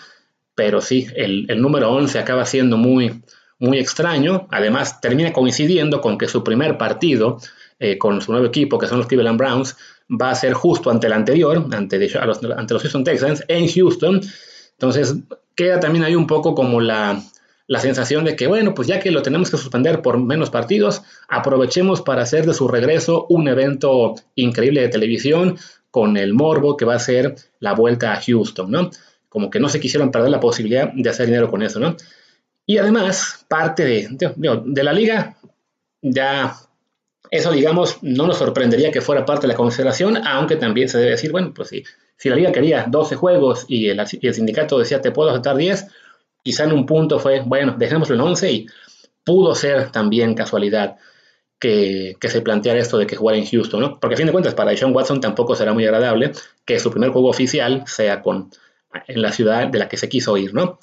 pero 0.55 0.79
sí, 0.81 1.07
el, 1.15 1.45
número 1.61 1.91
11 1.91 2.17
acaba 2.17 2.45
siendo 2.45 2.77
muy, 2.77 3.21
muy 3.59 3.77
extraño. 3.77 4.47
Además, 4.51 5.01
termina 5.01 5.33
coincidiendo 5.33 5.99
con 6.01 6.17
que 6.17 6.27
su 6.27 6.43
primer 6.43 6.77
partido 6.77 7.39
eh, 7.79 7.97
con 7.97 8.21
su 8.21 8.31
nuevo 8.31 8.47
equipo, 8.47 8.79
que 8.79 8.87
son 8.87 8.99
los 8.99 9.07
Cleveland 9.07 9.37
Browns, 9.37 9.77
va 10.09 10.31
a 10.31 10.35
ser 10.35 10.53
justo 10.53 10.89
ante 10.89 11.07
el 11.07 11.13
anterior, 11.13 11.67
ante, 11.71 11.99
los, 11.99 12.43
ante 12.43 12.73
los 12.73 12.81
Houston 12.81 13.03
Texans, 13.03 13.43
en 13.47 13.67
Houston. 13.67 14.21
Entonces, 14.71 15.15
queda 15.55 15.79
también 15.79 16.05
ahí 16.05 16.15
un 16.15 16.27
poco 16.27 16.55
como 16.55 16.81
la, 16.81 17.21
la 17.67 17.79
sensación 17.81 18.23
de 18.23 18.35
que, 18.35 18.47
bueno, 18.47 18.73
pues 18.73 18.87
ya 18.87 18.99
que 18.99 19.11
lo 19.11 19.21
tenemos 19.21 19.51
que 19.51 19.57
suspender 19.57 20.01
por 20.01 20.17
menos 20.17 20.49
partidos, 20.49 21.03
aprovechemos 21.27 22.01
para 22.01 22.23
hacer 22.23 22.45
de 22.45 22.53
su 22.53 22.67
regreso 22.67 23.25
un 23.29 23.47
evento 23.49 24.15
increíble 24.35 24.81
de 24.81 24.87
televisión 24.87 25.57
con 25.91 26.15
el 26.17 26.33
morbo 26.33 26.77
que 26.77 26.85
va 26.85 26.95
a 26.95 26.99
ser 26.99 27.35
la 27.59 27.73
vuelta 27.73 28.13
a 28.13 28.21
Houston, 28.21 28.71
¿no? 28.71 28.89
Como 29.29 29.49
que 29.49 29.59
no 29.59 29.67
se 29.67 29.79
quisieron 29.79 30.11
perder 30.11 30.31
la 30.31 30.39
posibilidad 30.39 30.91
de 30.93 31.09
hacer 31.09 31.25
dinero 31.25 31.49
con 31.49 31.61
eso, 31.61 31.79
¿no? 31.79 31.95
Y 32.65 32.77
además, 32.77 33.45
parte 33.47 33.85
de, 33.85 34.33
de, 34.35 34.83
la 34.83 34.93
liga, 34.93 35.37
ya 36.01 36.55
eso, 37.31 37.51
digamos, 37.51 37.99
no 38.01 38.27
nos 38.27 38.37
sorprendería 38.37 38.91
que 38.91 39.01
fuera 39.01 39.25
parte 39.25 39.43
de 39.43 39.53
la 39.53 39.57
consideración, 39.57 40.17
aunque 40.25 40.55
también 40.55 40.89
se 40.89 40.97
debe 40.97 41.11
decir, 41.11 41.31
bueno, 41.31 41.53
pues 41.53 41.69
sí, 41.69 41.83
si 42.17 42.29
la 42.29 42.35
liga 42.35 42.51
quería 42.51 42.85
12 42.87 43.15
juegos 43.15 43.65
y 43.67 43.89
el, 43.89 44.01
y 44.21 44.27
el 44.27 44.33
sindicato 44.33 44.79
decía 44.79 45.01
te 45.01 45.11
puedo 45.11 45.29
aceptar 45.29 45.55
10, 45.55 45.87
quizá 46.47 46.63
en 46.63 46.71
un 46.71 46.85
punto 46.85 47.19
fue, 47.19 47.41
bueno, 47.41 47.75
dejémoslo 47.77 48.15
en 48.15 48.21
11 48.21 48.51
y 48.53 48.67
pudo 49.25 49.53
ser 49.53 49.91
también 49.91 50.33
casualidad 50.33 50.95
que, 51.59 52.15
se 52.21 52.39
planteara 52.39 52.79
esto 52.79 52.97
de 52.97 53.05
que 53.05 53.17
jugara 53.17 53.37
en 53.37 53.45
Houston, 53.45 53.81
¿no? 53.81 53.99
Porque 53.99 54.13
a 54.13 54.17
fin 54.17 54.27
de 54.27 54.31
cuentas, 54.31 54.53
para 54.53 54.73
Sean 54.77 54.95
Watson 54.95 55.19
tampoco 55.19 55.57
será 55.57 55.73
muy 55.73 55.83
agradable 55.83 56.31
que 56.63 56.79
su 56.79 56.89
primer 56.89 57.09
juego 57.09 57.27
oficial 57.27 57.83
sea 57.85 58.21
con, 58.21 58.49
en 59.09 59.21
la 59.21 59.33
ciudad 59.33 59.67
de 59.67 59.77
la 59.77 59.89
que 59.89 59.97
se 59.97 60.07
quiso 60.07 60.37
ir, 60.37 60.53
¿no? 60.53 60.79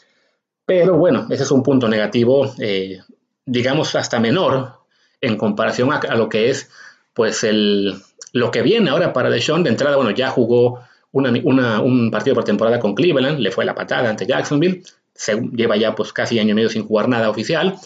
Pero 0.67 0.99
bueno, 0.99 1.29
ese 1.31 1.45
es 1.45 1.51
un 1.51 1.63
punto 1.63 1.89
negativo, 1.89 2.53
eh, 2.59 3.01
digamos, 3.47 3.95
hasta 3.95 4.21
menor 4.21 4.81
en 5.23 5.39
comparación 5.39 5.91
a, 5.95 6.15
lo 6.15 6.29
que 6.29 6.51
es, 6.51 6.69
pues, 7.15 7.43
el, 7.43 7.95
lo 8.35 8.51
que 8.51 8.61
viene 8.61 8.91
ahora 8.91 9.15
para 9.15 9.31
Deshaun. 9.31 9.63
De 9.63 9.71
entrada, 9.71 9.97
bueno, 9.97 10.11
ya 10.11 10.29
jugó 10.29 10.81
un 11.13 12.11
partido 12.11 12.35
por 12.35 12.45
temporada 12.45 12.79
con 12.79 12.95
Cleveland, 12.95 13.39
le 13.39 13.51
fue 13.51 13.65
la 13.65 13.75
patada 13.75 14.11
ante 14.11 14.27
Jacksonville, 14.27 14.83
se 15.15 15.41
lleva 15.53 15.77
ya 15.77 15.95
pues 15.95 16.13
casi 16.13 16.39
año 16.39 16.51
y 16.51 16.55
medio 16.55 16.69
sin 16.69 16.87
jugar 16.87 17.09
nada 17.09 17.31
oficial, 17.31 17.77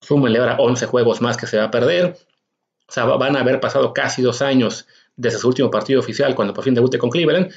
súmenle 0.00 0.38
ahora 0.38 0.56
11 0.58 0.86
juegos 0.86 1.20
más 1.20 1.36
que 1.36 1.46
se 1.46 1.58
va 1.58 1.64
a 1.64 1.70
perder, 1.70 2.16
o 2.88 2.92
sea, 2.92 3.04
van 3.04 3.36
a 3.36 3.40
haber 3.40 3.60
pasado 3.60 3.92
casi 3.92 4.22
dos 4.22 4.42
años 4.42 4.86
desde 5.16 5.38
su 5.38 5.48
último 5.48 5.70
partido 5.70 6.00
oficial 6.00 6.34
cuando 6.34 6.54
por 6.54 6.64
fin 6.64 6.74
debute 6.74 6.98
con 6.98 7.10
Cleveland, 7.10 7.52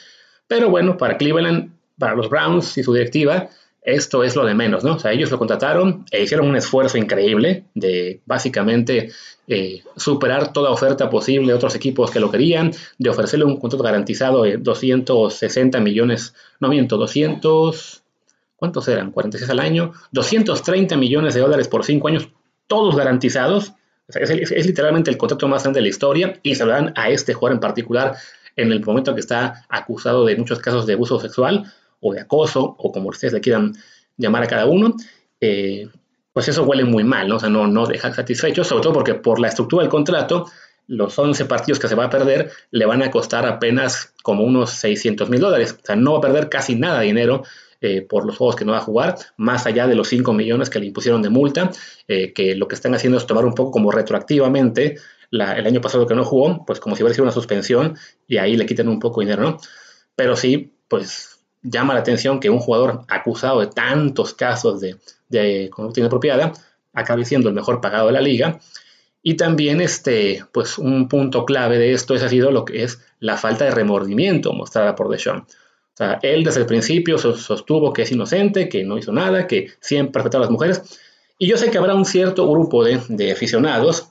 pero 0.47 0.69
bueno, 0.69 0.97
para 0.97 1.17
Cleveland, 1.17 1.71
para 1.97 2.15
los 2.15 2.29
Browns 2.29 2.77
y 2.77 2.83
su 2.83 2.93
directiva, 2.93 3.49
esto 3.81 4.23
es 4.23 4.35
lo 4.35 4.45
de 4.45 4.53
menos, 4.53 4.83
¿no? 4.83 4.95
O 4.95 4.99
sea, 4.99 5.11
ellos 5.11 5.31
lo 5.31 5.39
contrataron 5.39 6.05
e 6.11 6.21
hicieron 6.21 6.47
un 6.47 6.55
esfuerzo 6.55 6.97
increíble 6.97 7.65
de 7.73 8.21
básicamente 8.25 9.11
eh, 9.47 9.81
superar 9.97 10.53
toda 10.53 10.69
oferta 10.69 11.09
posible 11.09 11.47
de 11.47 11.53
otros 11.55 11.75
equipos 11.75 12.11
que 12.11 12.19
lo 12.19 12.29
querían, 12.29 12.71
de 12.99 13.09
ofrecerle 13.09 13.45
un 13.45 13.59
contrato 13.59 13.83
garantizado 13.83 14.43
de 14.43 14.57
260 14.57 15.79
millones, 15.79 16.35
no 16.59 16.69
miento, 16.69 16.97
200, 16.97 18.00
¿cuántos 18.61 18.87
eran? 18.87 19.09
46 19.09 19.49
al 19.49 19.59
año, 19.59 19.91
230 20.11 20.95
millones 20.95 21.33
de 21.33 21.39
dólares 21.39 21.67
por 21.67 21.83
5 21.83 22.07
años, 22.07 22.29
todos 22.67 22.95
garantizados. 22.95 23.73
Es, 24.07 24.29
literalmente 24.67 25.09
el 25.09 25.17
contrato 25.17 25.47
más 25.47 25.63
grande 25.63 25.79
de 25.79 25.81
la 25.81 25.87
historia 25.87 26.39
y 26.43 26.53
se 26.53 26.63
lo 26.63 26.71
dan 26.71 26.93
a 26.95 27.09
este 27.09 27.33
jugador 27.33 27.55
en 27.55 27.59
particular 27.59 28.15
en 28.55 28.71
el 28.71 28.85
momento 28.85 29.15
que 29.15 29.19
está 29.19 29.65
acusado 29.67 30.25
de 30.25 30.35
muchos 30.35 30.59
casos 30.59 30.85
de 30.85 30.93
abuso 30.93 31.19
sexual 31.19 31.73
o 32.01 32.13
de 32.13 32.21
acoso 32.21 32.75
o 32.77 32.91
como 32.91 33.09
ustedes 33.09 33.33
le 33.33 33.41
quieran 33.41 33.73
llamar 34.15 34.43
a 34.43 34.47
cada 34.47 34.67
uno. 34.67 34.93
Eh, 35.39 35.89
pues 36.31 36.47
eso 36.47 36.61
huele 36.61 36.83
muy 36.83 37.03
mal, 37.03 37.27
¿no? 37.27 37.37
O 37.37 37.39
sea, 37.39 37.49
no, 37.49 37.65
no 37.65 37.87
deja 37.87 38.13
satisfecho, 38.13 38.63
sobre 38.63 38.83
todo 38.83 38.93
porque 38.93 39.15
por 39.15 39.39
la 39.39 39.47
estructura 39.47 39.81
del 39.81 39.89
contrato, 39.89 40.45
los 40.85 41.17
11 41.17 41.45
partidos 41.45 41.79
que 41.79 41.87
se 41.87 41.95
va 41.95 42.05
a 42.05 42.09
perder 42.11 42.51
le 42.69 42.85
van 42.85 43.01
a 43.01 43.09
costar 43.09 43.47
apenas 43.47 44.13
como 44.21 44.43
unos 44.43 44.69
600 44.69 45.31
mil 45.31 45.39
dólares. 45.39 45.75
O 45.81 45.83
sea, 45.83 45.95
no 45.95 46.11
va 46.11 46.17
a 46.19 46.21
perder 46.21 46.47
casi 46.47 46.75
nada 46.75 46.99
de 46.99 47.07
dinero 47.07 47.43
eh, 47.81 48.03
por 48.03 48.25
los 48.25 48.37
juegos 48.37 48.55
que 48.55 48.63
no 48.63 48.73
va 48.73 48.77
a 48.77 48.81
jugar, 48.81 49.15
más 49.37 49.65
allá 49.65 49.87
de 49.87 49.95
los 49.95 50.07
5 50.07 50.33
millones 50.33 50.69
que 50.69 50.79
le 50.79 50.85
impusieron 50.85 51.21
de 51.23 51.29
multa, 51.29 51.71
eh, 52.07 52.31
que 52.31 52.55
lo 52.55 52.67
que 52.67 52.75
están 52.75 52.93
haciendo 52.93 53.17
es 53.17 53.25
tomar 53.25 53.43
un 53.43 53.55
poco 53.55 53.71
como 53.71 53.91
retroactivamente 53.91 54.97
el 55.31 55.41
año 55.41 55.81
pasado 55.81 56.05
que 56.05 56.13
no 56.13 56.23
jugó, 56.23 56.63
pues 56.65 56.79
como 56.79 56.95
si 56.95 57.01
hubiera 57.03 57.15
sido 57.15 57.23
una 57.23 57.31
suspensión 57.31 57.97
y 58.27 58.37
ahí 58.37 58.55
le 58.55 58.65
quiten 58.65 58.87
un 58.87 58.99
poco 58.99 59.21
de 59.21 59.27
dinero, 59.27 59.43
¿no? 59.43 59.57
Pero 60.15 60.35
sí, 60.35 60.73
pues 60.87 61.39
llama 61.63 61.93
la 61.93 62.01
atención 62.01 62.39
que 62.39 62.49
un 62.49 62.59
jugador 62.59 63.05
acusado 63.07 63.61
de 63.61 63.67
tantos 63.67 64.33
casos 64.33 64.81
de, 64.81 64.97
de 65.29 65.69
conducta 65.71 66.01
inapropiada 66.01 66.51
acabe 66.93 67.25
siendo 67.25 67.49
el 67.49 67.55
mejor 67.55 67.81
pagado 67.81 68.07
de 68.07 68.13
la 68.13 68.21
liga. 68.21 68.59
Y 69.23 69.35
también, 69.37 69.81
este, 69.81 70.45
pues 70.51 70.77
un 70.77 71.07
punto 71.07 71.45
clave 71.45 71.77
de 71.77 71.93
esto 71.93 72.13
es, 72.13 72.23
ha 72.23 72.29
sido 72.29 72.51
lo 72.51 72.65
que 72.65 72.83
es 72.83 73.01
la 73.19 73.37
falta 73.37 73.65
de 73.65 73.71
remordimiento 73.71 74.53
mostrada 74.53 74.95
por 74.95 75.09
Deshaun 75.09 75.45
él 76.21 76.43
desde 76.43 76.61
el 76.61 76.65
principio 76.65 77.17
sostuvo 77.17 77.93
que 77.93 78.03
es 78.03 78.11
inocente, 78.11 78.69
que 78.69 78.83
no 78.83 78.97
hizo 78.97 79.11
nada, 79.11 79.47
que 79.47 79.71
siempre 79.79 80.21
respetó 80.21 80.37
a 80.37 80.41
las 80.41 80.49
mujeres. 80.49 80.99
Y 81.37 81.47
yo 81.47 81.57
sé 81.57 81.71
que 81.71 81.77
habrá 81.77 81.95
un 81.95 82.05
cierto 82.05 82.49
grupo 82.49 82.83
de, 82.83 83.31
aficionados, 83.31 84.09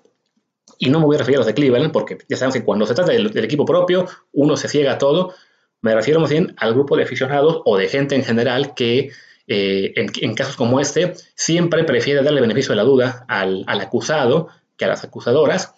y 0.78 0.88
no 0.90 1.00
me 1.00 1.06
voy 1.06 1.16
a 1.16 1.18
referir 1.18 1.36
a 1.36 1.40
los 1.40 1.46
de 1.46 1.54
Cleveland, 1.54 1.92
porque 1.92 2.18
ya 2.28 2.36
saben 2.36 2.52
que 2.52 2.64
cuando 2.64 2.86
se 2.86 2.94
trata 2.94 3.12
del, 3.12 3.36
equipo 3.44 3.64
propio, 3.64 4.06
uno 4.32 4.56
se 4.56 4.68
ciega 4.68 4.92
a 4.92 4.98
todo. 4.98 5.34
Me 5.82 5.94
refiero 5.94 6.20
más 6.20 6.30
bien 6.30 6.54
al 6.58 6.74
grupo 6.74 6.96
de 6.96 7.04
aficionados 7.04 7.62
o 7.64 7.76
de 7.76 7.88
gente 7.88 8.14
en 8.14 8.24
general 8.24 8.74
que 8.74 9.10
eh, 9.46 9.92
en, 9.96 10.34
casos 10.34 10.56
como 10.56 10.80
este 10.80 11.14
siempre 11.34 11.84
prefiere 11.84 12.22
darle 12.22 12.40
beneficio 12.40 12.70
de 12.70 12.76
la 12.76 12.82
duda 12.82 13.24
al, 13.28 13.64
acusado 13.66 14.48
que 14.76 14.84
a 14.84 14.88
las 14.88 15.04
acusadoras, 15.04 15.74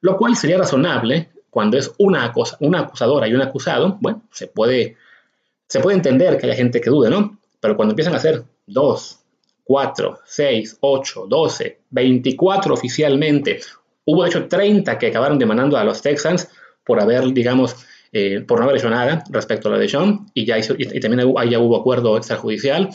lo 0.00 0.16
cual 0.16 0.36
sería 0.36 0.58
razonable 0.58 1.30
cuando 1.50 1.78
es 1.78 1.92
una, 1.98 2.32
una 2.60 2.80
acusadora 2.80 3.28
y 3.28 3.34
un 3.34 3.42
acusado, 3.42 3.96
bueno, 4.00 4.22
se 4.30 4.46
puede 4.46 4.96
se 5.68 5.80
puede 5.80 5.96
entender 5.96 6.38
que 6.38 6.46
haya 6.46 6.54
gente 6.54 6.80
que 6.80 6.90
dude, 6.90 7.10
¿no? 7.10 7.38
Pero 7.60 7.76
cuando 7.76 7.92
empiezan 7.92 8.14
a 8.14 8.18
hacer 8.18 8.44
2, 8.66 9.18
4, 9.64 10.18
6, 10.24 10.78
8, 10.80 11.26
12, 11.28 11.80
24 11.90 12.74
oficialmente, 12.74 13.60
hubo 14.04 14.22
de 14.22 14.28
hecho 14.28 14.46
30 14.46 14.98
que 14.98 15.08
acabaron 15.08 15.38
demandando 15.38 15.76
a 15.76 15.84
los 15.84 16.00
Texans 16.00 16.48
por 16.84 17.00
haber, 17.00 17.32
digamos, 17.32 17.76
eh, 18.12 18.40
por 18.46 18.58
no 18.58 18.64
haber 18.64 18.76
hecho 18.76 18.88
nada 18.88 19.24
respecto 19.30 19.68
a 19.68 19.72
la 19.72 19.78
de 19.78 19.88
Sean, 19.88 20.26
y, 20.32 20.46
ya 20.46 20.58
y, 20.58 21.00
también 21.00 21.34
ahí 21.36 21.50
ya 21.50 21.58
hubo 21.58 21.76
acuerdo 21.76 22.16
extrajudicial. 22.16 22.90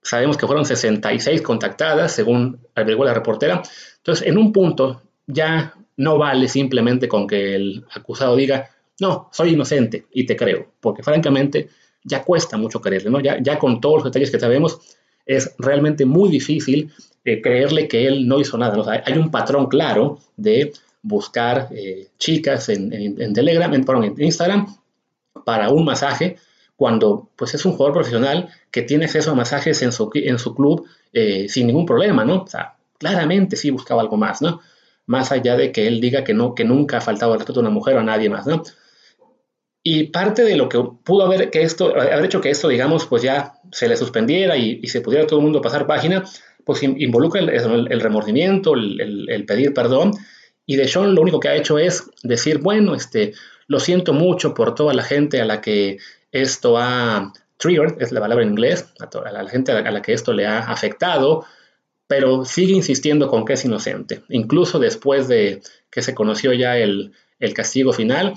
Sabemos 0.00 0.36
que 0.36 0.46
fueron 0.46 0.64
66 0.64 1.42
contactadas, 1.42 2.12
según 2.12 2.60
averiguó 2.74 3.04
la 3.04 3.14
reportera. 3.14 3.62
Entonces, 3.96 4.26
en 4.26 4.38
un 4.38 4.52
punto, 4.52 5.02
ya 5.26 5.74
no 5.96 6.16
vale 6.16 6.48
simplemente 6.48 7.08
con 7.08 7.26
que 7.26 7.56
el 7.56 7.84
acusado 7.92 8.36
diga, 8.36 8.70
no, 9.00 9.28
soy 9.32 9.50
inocente 9.50 10.06
y 10.12 10.24
te 10.24 10.36
creo, 10.36 10.72
porque 10.80 11.02
francamente 11.02 11.68
ya 12.04 12.24
cuesta 12.24 12.56
mucho 12.56 12.80
creerle, 12.80 13.10
¿no? 13.10 13.20
Ya, 13.20 13.42
ya 13.42 13.58
con 13.58 13.80
todos 13.80 13.96
los 13.96 14.04
detalles 14.04 14.30
que 14.30 14.40
sabemos, 14.40 14.80
es 15.26 15.54
realmente 15.58 16.06
muy 16.06 16.30
difícil 16.30 16.92
eh, 17.24 17.42
creerle 17.42 17.86
que 17.88 18.06
él 18.06 18.26
no 18.26 18.40
hizo 18.40 18.56
nada. 18.56 19.02
hay 19.04 19.18
un 19.18 19.30
patrón 19.30 19.66
claro 19.66 20.18
de 20.36 20.72
buscar 21.02 21.68
eh, 21.70 22.08
chicas 22.18 22.68
en, 22.70 23.32
Telegram, 23.34 23.72
en, 23.72 23.84
en, 24.04 24.22
Instagram, 24.22 24.66
para 25.44 25.70
un 25.70 25.84
masaje, 25.84 26.36
cuando 26.76 27.28
pues 27.36 27.54
es 27.54 27.64
un 27.64 27.72
jugador 27.72 27.94
profesional 27.94 28.48
que 28.70 28.82
tiene 28.82 29.04
acceso 29.04 29.32
a 29.32 29.34
masajes 29.34 29.82
en 29.82 29.92
su, 29.92 30.10
en 30.14 30.38
su 30.38 30.54
club 30.54 30.86
eh, 31.12 31.46
sin 31.48 31.66
ningún 31.66 31.86
problema, 31.86 32.24
¿no? 32.24 32.42
O 32.42 32.46
sea, 32.46 32.76
claramente 32.98 33.56
sí 33.56 33.70
buscaba 33.70 34.00
algo 34.00 34.16
más, 34.16 34.40
¿no? 34.42 34.60
Más 35.06 35.32
allá 35.32 35.56
de 35.56 35.72
que 35.72 35.86
él 35.86 36.00
diga 36.00 36.24
que 36.24 36.34
no, 36.34 36.54
que 36.54 36.64
nunca 36.64 36.98
ha 36.98 37.00
faltado 37.00 37.32
el 37.32 37.40
respeto 37.40 37.60
a 37.60 37.62
una 37.62 37.70
mujer 37.70 37.96
o 37.96 38.00
a 38.00 38.04
nadie 38.04 38.30
más, 38.30 38.46
¿no? 38.46 38.62
Y 39.90 40.08
parte 40.08 40.44
de 40.44 40.54
lo 40.54 40.68
que 40.68 40.78
pudo 41.02 41.24
haber, 41.24 41.48
que 41.48 41.62
esto, 41.62 41.98
haber 41.98 42.26
hecho 42.26 42.42
que 42.42 42.50
esto, 42.50 42.68
digamos, 42.68 43.06
pues 43.06 43.22
ya 43.22 43.54
se 43.72 43.88
le 43.88 43.96
suspendiera 43.96 44.54
y, 44.54 44.86
se 44.86 45.00
pudiera 45.00 45.26
todo 45.26 45.38
el 45.38 45.44
mundo 45.44 45.62
pasar 45.62 45.86
página, 45.86 46.24
pues 46.62 46.82
involucra 46.82 47.40
el, 47.40 48.00
remordimiento, 48.02 48.74
el, 48.74 49.44
pedir 49.46 49.72
perdón. 49.72 50.12
Y 50.66 50.76
de 50.76 50.86
Sean 50.86 51.14
lo 51.14 51.22
único 51.22 51.40
que 51.40 51.48
ha 51.48 51.56
hecho 51.56 51.78
es 51.78 52.04
decir, 52.22 52.58
bueno, 52.58 52.94
este, 52.94 53.32
lo 53.66 53.80
siento 53.80 54.12
mucho 54.12 54.52
por 54.52 54.74
toda 54.74 54.92
la 54.92 55.02
gente 55.02 55.40
a 55.40 55.46
la 55.46 55.62
que 55.62 55.96
esto 56.32 56.76
ha 56.76 57.32
triggered, 57.56 57.94
es 57.98 58.12
la 58.12 58.20
palabra 58.20 58.44
en 58.44 58.50
inglés, 58.50 58.92
a, 59.00 59.32
la 59.32 59.48
gente 59.48 59.72
a 59.72 59.90
la 59.90 60.02
que 60.02 60.12
esto 60.12 60.34
le 60.34 60.44
ha 60.44 60.58
afectado, 60.58 61.46
pero 62.06 62.44
sigue 62.44 62.74
insistiendo 62.74 63.26
con 63.26 63.46
que 63.46 63.54
es 63.54 63.64
inocente. 63.64 64.20
Incluso 64.28 64.78
después 64.80 65.28
de 65.28 65.62
que 65.90 66.02
se 66.02 66.14
conoció 66.14 66.52
ya 66.52 66.76
el, 66.76 67.12
el 67.40 67.54
castigo 67.54 67.94
final, 67.94 68.34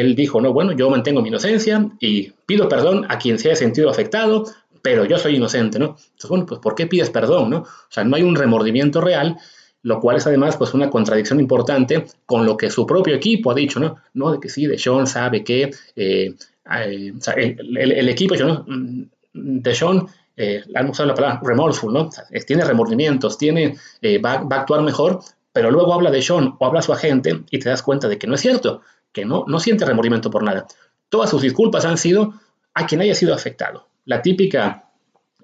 él 0.00 0.14
dijo, 0.14 0.40
no, 0.40 0.52
bueno, 0.52 0.72
yo 0.72 0.90
mantengo 0.90 1.22
mi 1.22 1.28
inocencia 1.28 1.88
y 2.00 2.32
pido 2.46 2.68
perdón 2.68 3.06
a 3.08 3.18
quien 3.18 3.38
se 3.38 3.48
haya 3.48 3.56
sentido 3.56 3.90
afectado, 3.90 4.44
pero 4.82 5.04
yo 5.04 5.18
soy 5.18 5.36
inocente, 5.36 5.78
¿no? 5.78 5.96
Entonces, 5.96 6.28
bueno, 6.28 6.46
pues 6.46 6.60
¿por 6.60 6.74
qué 6.74 6.86
pides 6.86 7.10
perdón, 7.10 7.50
no? 7.50 7.58
O 7.58 7.88
sea, 7.88 8.04
no 8.04 8.16
hay 8.16 8.22
un 8.22 8.36
remordimiento 8.36 9.00
real, 9.00 9.36
lo 9.82 10.00
cual 10.00 10.16
es 10.16 10.26
además 10.26 10.56
pues 10.56 10.74
una 10.74 10.90
contradicción 10.90 11.40
importante 11.40 12.06
con 12.26 12.44
lo 12.44 12.56
que 12.56 12.70
su 12.70 12.86
propio 12.86 13.14
equipo 13.14 13.50
ha 13.50 13.54
dicho, 13.54 13.80
¿no? 13.80 13.96
No, 14.14 14.32
de 14.32 14.40
que 14.40 14.48
sí, 14.48 14.66
de 14.66 14.78
Sean 14.78 15.06
sabe 15.06 15.44
que 15.44 15.70
eh, 15.96 16.34
eh, 16.70 17.12
o 17.16 17.20
sea, 17.20 17.34
el, 17.34 18.08
equipo. 18.08 18.34
Mm, 18.34 19.02
de 19.32 19.74
Sean 19.74 20.06
eh, 20.36 20.62
han 20.74 20.90
usado 20.90 21.08
la 21.08 21.14
palabra 21.14 21.40
remorseful, 21.42 21.92
¿no? 21.92 22.08
tiene 22.46 22.64
remordimientos, 22.64 23.36
tiene, 23.36 23.76
va, 24.24 24.42
va, 24.42 24.56
a 24.56 24.60
actuar 24.60 24.82
mejor, 24.82 25.20
pero 25.52 25.70
luego 25.70 25.92
habla 25.92 26.10
de 26.10 26.22
Sean 26.22 26.54
o 26.58 26.66
habla 26.66 26.80
a 26.80 26.82
su 26.82 26.92
agente 26.92 27.40
y 27.50 27.58
te 27.58 27.68
das 27.68 27.82
cuenta 27.82 28.08
de 28.08 28.18
que 28.18 28.26
no 28.26 28.34
es 28.34 28.40
cierto 28.40 28.82
que 29.14 29.24
no, 29.24 29.44
no 29.48 29.60
siente 29.60 29.86
remordimiento 29.86 30.30
por 30.30 30.42
nada. 30.42 30.66
Todas 31.08 31.30
sus 31.30 31.40
disculpas 31.40 31.86
han 31.86 31.96
sido 31.96 32.34
a 32.74 32.86
quien 32.86 33.00
haya 33.00 33.14
sido 33.14 33.32
afectado. 33.32 33.88
La 34.04 34.20
típica 34.20 34.90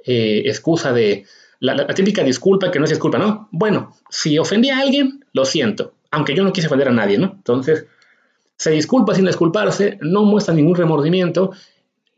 eh, 0.04 0.42
excusa 0.44 0.92
de, 0.92 1.24
la, 1.60 1.86
típica 1.86 2.22
disculpa 2.24 2.70
que 2.70 2.78
no 2.78 2.84
es 2.84 2.90
disculpa, 2.90 3.18
¿no? 3.18 3.48
Bueno, 3.52 3.94
si 4.10 4.38
ofendí 4.38 4.70
a 4.70 4.80
alguien, 4.80 5.24
lo 5.32 5.44
siento, 5.44 5.94
aunque 6.10 6.34
yo 6.34 6.42
no 6.42 6.52
quise 6.52 6.66
ofender 6.66 6.88
a 6.88 6.92
nadie, 6.92 7.16
¿no? 7.16 7.32
Entonces, 7.36 7.86
se 8.56 8.70
disculpa 8.72 9.14
sin 9.14 9.24
disculparse, 9.24 9.98
no 10.02 10.24
muestra 10.24 10.52
ningún 10.52 10.74
remordimiento 10.74 11.52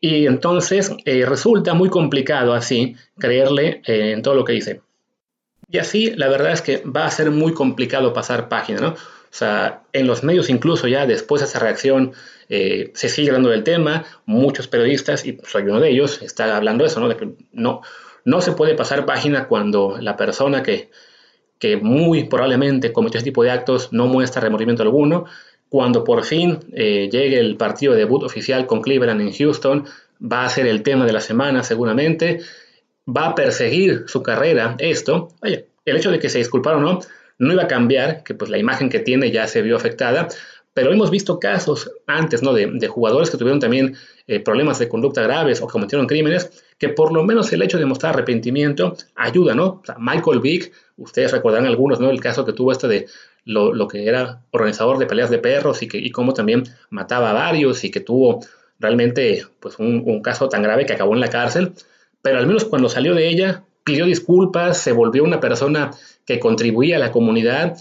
y 0.01 0.27
entonces 0.27 0.93
eh, 1.05 1.25
resulta 1.27 1.75
muy 1.75 1.89
complicado 1.89 2.55
así 2.55 2.97
creerle 3.19 3.83
eh, 3.87 4.13
en 4.13 4.23
todo 4.23 4.35
lo 4.35 4.45
que 4.45 4.55
dice. 4.55 4.81
Y 5.69 5.79
así, 5.79 6.13
la 6.17 6.29
verdad 6.29 6.53
es 6.53 6.63
que 6.63 6.79
va 6.79 7.07
a 7.07 7.11
ser 7.11 7.31
muy 7.31 7.53
complicado 7.55 8.13
pasar 8.13 8.49
página, 8.49 8.81
¿no? 8.81 8.95
O 9.33 9.35
sea, 9.35 9.85
en 9.95 10.07
los 10.07 10.23
medios 10.25 10.51
incluso 10.51 10.89
ya 10.89 11.07
después 11.07 11.41
de 11.41 11.47
esa 11.47 11.59
reacción 11.59 12.13
eh, 12.51 12.91
se 12.93 13.09
sigue 13.09 13.31
hablando 13.31 13.49
del 13.49 13.65
tema, 13.65 14.05
muchos 14.27 14.69
periodistas, 14.69 15.25
y 15.25 15.39
soy 15.45 15.63
uno 15.63 15.81
de 15.81 15.89
ellos, 15.89 16.21
está 16.21 16.55
hablando 16.55 16.85
de 16.85 16.89
eso, 16.89 17.01
¿no? 17.01 17.09
De 17.09 17.17
que 17.17 17.31
no, 17.51 17.81
no 18.27 18.41
se 18.43 18.53
puede 18.53 18.75
pasar 18.75 19.07
página 19.07 19.49
cuando 19.49 19.97
la 19.99 20.19
persona 20.19 20.63
que, 20.63 20.91
que 21.59 21.79
muy 21.79 22.25
probablemente 22.25 22.93
cometió 22.93 23.19
ese 23.19 23.25
tipo 23.25 23.43
de 23.43 23.51
actos 23.53 23.91
no 23.91 24.07
muestra 24.07 24.43
remordimiento 24.43 24.83
alguno. 24.83 25.25
Cuando 25.71 26.05
por 26.05 26.25
fin 26.25 26.59
eh, 26.75 27.09
llegue 27.11 27.39
el 27.39 27.57
partido 27.57 27.95
de 27.95 28.01
debut 28.01 28.25
oficial 28.25 28.67
con 28.67 28.83
Cleveland 28.83 29.23
en 29.23 29.33
Houston, 29.33 29.87
va 30.21 30.45
a 30.45 30.49
ser 30.51 30.67
el 30.67 30.83
tema 30.83 31.07
de 31.07 31.15
la 31.15 31.21
semana 31.21 31.63
seguramente, 31.63 32.41
va 33.09 33.29
a 33.29 33.35
perseguir 33.35 34.05
su 34.09 34.23
carrera 34.23 34.77
esto. 34.79 35.29
Oye, 35.41 35.69
el 35.87 35.97
hecho 35.97 36.11
de 36.11 36.19
que 36.19 36.29
se 36.29 36.37
disculpara 36.37 36.77
o 36.77 36.81
no, 36.81 37.01
no 37.43 37.53
iba 37.53 37.65
a 37.65 37.69
cambiar, 37.69 38.23
que 38.23 38.35
pues 38.35 38.51
la 38.51 38.59
imagen 38.59 38.89
que 38.89 39.01
tiene 39.01 39.33
ya 39.33 39.49
se 39.49 39.63
vio 39.63 39.77
afectada, 39.77 40.29
pero 40.75 40.93
hemos 40.93 41.11
visto 41.11 41.41
casos 41.41 41.91
antes, 42.07 42.43
¿no? 42.43 42.55
De, 42.55 42.89
jugadores 42.89 43.31
que 43.31 43.37
tuvieron 43.37 43.59
también 43.59 43.97
eh, 44.29 44.39
problemas 44.39 44.79
de 44.79 44.89
conducta 44.89 45.23
graves 45.23 45.61
o 45.61 45.67
cometieron 45.67 46.07
crímenes, 46.07 46.65
que 46.79 46.89
por 46.89 47.13
lo 47.13 47.25
menos 47.25 47.53
el 47.53 47.61
hecho 47.63 47.79
de 47.79 47.85
mostrar 47.85 48.15
arrepentimiento 48.15 48.97
ayuda, 49.17 49.55
¿no? 49.55 49.83
Michael 49.99 50.41
Vick, 50.41 50.73
ustedes 50.97 51.33
recordarán 51.33 51.67
algunos, 51.67 51.99
¿no? 51.99 52.11
El 52.11 52.21
caso 52.21 52.47
que 52.47 52.53
tuvo 52.53 52.71
este 52.71 52.87
de 52.87 53.07
lo, 53.45 53.89
que 53.89 54.07
era 54.07 54.43
organizador 54.53 54.99
de 54.99 55.07
peleas 55.07 55.29
de 55.29 55.39
perros 55.39 55.83
y, 55.83 55.89
que, 55.89 56.13
cómo 56.13 56.35
también 56.35 56.63
mataba 56.91 57.31
a 57.31 57.35
varios 57.35 57.83
y 57.83 57.91
que 57.91 58.01
tuvo 58.01 58.41
realmente 58.79 59.45
pues 59.59 59.79
un 59.79 60.23
caso 60.23 60.49
tan 60.49 60.63
grave 60.63 60.87
que 60.87 60.93
acabó 60.93 61.15
en 61.15 61.21
la 61.21 61.29
cárcel, 61.29 61.73
pero 62.23 62.39
al 62.39 62.47
menos 62.47 62.65
cuando 62.65 62.89
salió 62.89 63.15
de 63.15 63.29
ella 63.29 63.65
pidió 63.85 64.07
disculpas, 64.07 64.79
se 64.79 64.93
volvió 64.93 65.25
una 65.25 65.41
persona 65.41 65.91
que 66.25 66.39
contribuía 66.39 66.97
a 66.97 67.01
la 67.01 67.13
comunidad, 67.13 67.77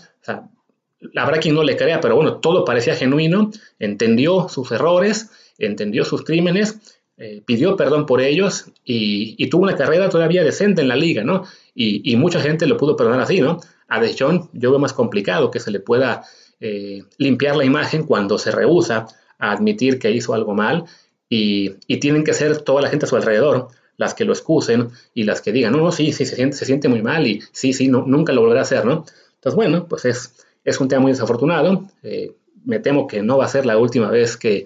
habrá 1.15 1.39
quien 1.39 1.55
no 1.55 1.63
le 1.63 1.77
crea, 1.77 1.99
pero 2.01 2.15
bueno, 2.15 2.37
todo 2.37 2.65
parecía 2.65 2.95
genuino, 2.95 3.51
entendió 3.79 4.49
sus 4.49 4.71
errores, 4.71 5.29
entendió 5.57 6.05
sus 6.05 6.23
crímenes, 6.23 6.99
eh, 7.17 7.41
pidió 7.45 7.75
perdón 7.75 8.05
por 8.05 8.21
ellos 8.21 8.71
y, 8.83 9.47
tuvo 9.49 9.63
una 9.63 9.75
carrera 9.75 10.09
todavía 10.09 10.43
decente 10.43 10.81
en 10.81 10.87
la 10.87 10.95
liga, 10.95 11.23
¿no? 11.23 11.43
Y, 11.75 12.15
mucha 12.15 12.41
gente 12.41 12.65
lo 12.65 12.77
pudo 12.77 12.95
perdonar 12.95 13.21
así, 13.21 13.41
¿no? 13.41 13.59
A 13.87 13.99
Deshaun 14.01 14.49
yo 14.53 14.71
veo 14.71 14.79
más 14.79 14.93
complicado 14.93 15.51
que 15.51 15.59
se 15.59 15.71
le 15.71 15.79
pueda 15.79 16.23
eh, 16.59 17.03
limpiar 17.17 17.55
la 17.55 17.65
imagen 17.65 18.03
cuando 18.03 18.37
se 18.37 18.51
rehúsa 18.51 19.07
a 19.37 19.51
admitir 19.51 19.99
que 19.99 20.11
hizo 20.11 20.33
algo 20.33 20.53
mal 20.53 20.85
y, 21.29 21.69
tienen 21.99 22.23
que 22.23 22.33
ser 22.33 22.61
toda 22.61 22.81
la 22.81 22.89
gente 22.89 23.05
a 23.05 23.09
su 23.09 23.15
alrededor 23.15 23.67
las 24.01 24.15
que 24.15 24.25
lo 24.25 24.33
excusen 24.33 24.89
y 25.13 25.25
las 25.25 25.41
que 25.41 25.51
digan, 25.51 25.73
no, 25.73 25.77
no, 25.77 25.91
sí, 25.91 26.11
sí, 26.11 26.25
se 26.25 26.35
siente, 26.35 26.57
se 26.57 26.65
siente 26.65 26.89
muy 26.89 27.03
mal 27.03 27.27
y 27.27 27.39
sí, 27.51 27.71
sí, 27.71 27.87
no, 27.87 28.03
nunca 28.07 28.33
lo 28.33 28.41
volverá 28.41 28.61
a 28.61 28.63
hacer, 28.63 28.83
¿no? 28.83 29.05
Entonces, 29.35 29.55
bueno, 29.55 29.85
pues 29.87 30.05
es, 30.05 30.33
es 30.63 30.79
un 30.79 30.87
tema 30.87 31.03
muy 31.03 31.11
desafortunado. 31.11 31.85
Eh, 32.01 32.35
me 32.65 32.79
temo 32.79 33.05
que 33.05 33.21
no 33.21 33.37
va 33.37 33.45
a 33.45 33.47
ser 33.47 33.67
la 33.67 33.77
última 33.77 34.09
vez 34.09 34.37
que, 34.37 34.65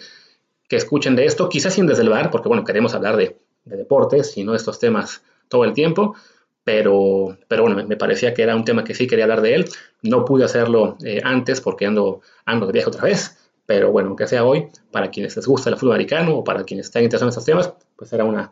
escuchen 0.69 1.15
de 1.15 1.25
esto, 1.25 1.47
quizás 1.47 1.73
sin 1.73 1.85
desde 1.85 2.03
el 2.03 2.09
bar, 2.09 2.31
porque 2.31 2.47
bueno, 2.47 2.63
queremos 2.63 2.93
hablar 2.93 3.17
de, 3.17 3.37
deportes 3.65 4.37
y 4.37 4.43
no 4.43 4.51
de 4.51 4.57
estos 4.57 4.79
temas 4.79 5.21
todo 5.49 5.63
el 5.65 5.73
tiempo, 5.73 6.15
pero, 6.63 7.37
pero 7.47 7.63
bueno, 7.63 7.85
me, 7.87 7.97
parecía 7.97 8.33
que 8.33 8.43
era 8.43 8.55
un 8.55 8.63
tema 8.63 8.83
que 8.83 8.93
sí 8.93 9.05
quería 9.05 9.25
hablar 9.25 9.41
de 9.41 9.55
él. 9.55 9.65
No 10.01 10.23
pude 10.23 10.45
hacerlo 10.45 10.97
eh, 11.03 11.21
antes 11.23 11.59
porque 11.59 11.85
ando, 11.85 12.21
ando 12.45 12.67
de 12.67 12.73
viaje 12.73 12.89
otra 12.89 13.03
vez, 13.03 13.37
pero 13.65 13.91
bueno, 13.91 14.09
aunque 14.09 14.27
sea 14.27 14.45
hoy, 14.45 14.67
para 14.91 15.09
quienes 15.09 15.35
les 15.35 15.45
gusta 15.45 15.69
el 15.69 15.77
fútbol 15.77 15.95
americano 15.95 16.37
o 16.37 16.43
para 16.43 16.63
quienes 16.63 16.87
están 16.87 17.03
interesados 17.03 17.35
en 17.35 17.39
estos 17.39 17.45
temas, 17.45 17.73
pues 17.95 18.11
era 18.13 18.23
una, 18.25 18.51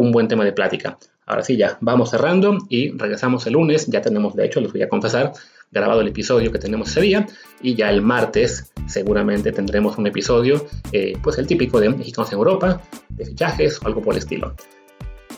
un 0.00 0.12
buen 0.12 0.28
tema 0.28 0.44
de 0.44 0.52
plática. 0.52 0.98
Ahora 1.26 1.42
sí, 1.42 1.56
ya 1.56 1.76
vamos 1.80 2.10
cerrando 2.10 2.56
y 2.68 2.90
regresamos 2.92 3.46
el 3.46 3.52
lunes. 3.52 3.86
Ya 3.86 4.00
tenemos, 4.00 4.34
de 4.34 4.46
hecho, 4.46 4.60
les 4.60 4.72
voy 4.72 4.82
a 4.82 4.88
confesar, 4.88 5.32
grabado 5.70 6.00
el 6.00 6.08
episodio 6.08 6.50
que 6.50 6.58
tenemos 6.58 6.88
ese 6.88 7.02
día 7.02 7.26
y 7.60 7.74
ya 7.74 7.90
el 7.90 8.00
martes 8.00 8.72
seguramente 8.86 9.52
tendremos 9.52 9.98
un 9.98 10.06
episodio, 10.06 10.66
eh, 10.90 11.12
pues 11.22 11.36
el 11.38 11.46
típico 11.46 11.78
de 11.78 11.90
Mexicanos 11.90 12.32
en 12.32 12.38
Europa, 12.38 12.80
de 13.10 13.26
fichajes 13.26 13.80
o 13.82 13.86
algo 13.86 14.00
por 14.00 14.14
el 14.14 14.18
estilo. 14.18 14.54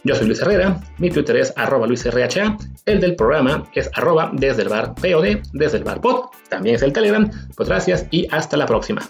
Yo 0.05 0.14
soy 0.14 0.27
Luis 0.27 0.40
Herrera, 0.40 0.81
mi 0.98 1.11
Twitter 1.11 1.37
es 1.37 1.53
arroba 1.57 1.87
luisrha, 1.87 2.57
el 2.87 3.01
del 3.01 3.14
programa 3.14 3.68
es 3.75 3.90
arroba 3.94 4.31
desde 4.33 4.62
el 4.62 4.68
bar 4.68 4.94
POD, 4.94 5.42
desde 5.53 5.79
el 5.79 5.85
bar 5.85 6.01
pod, 6.01 6.27
también 6.48 6.77
es 6.77 6.83
el 6.83 6.92
Telegram. 6.92 7.31
Pues 7.57 7.68
gracias 7.68 8.07
y 8.11 8.27
hasta 8.31 8.57
la 8.57 8.66
próxima. 8.66 9.03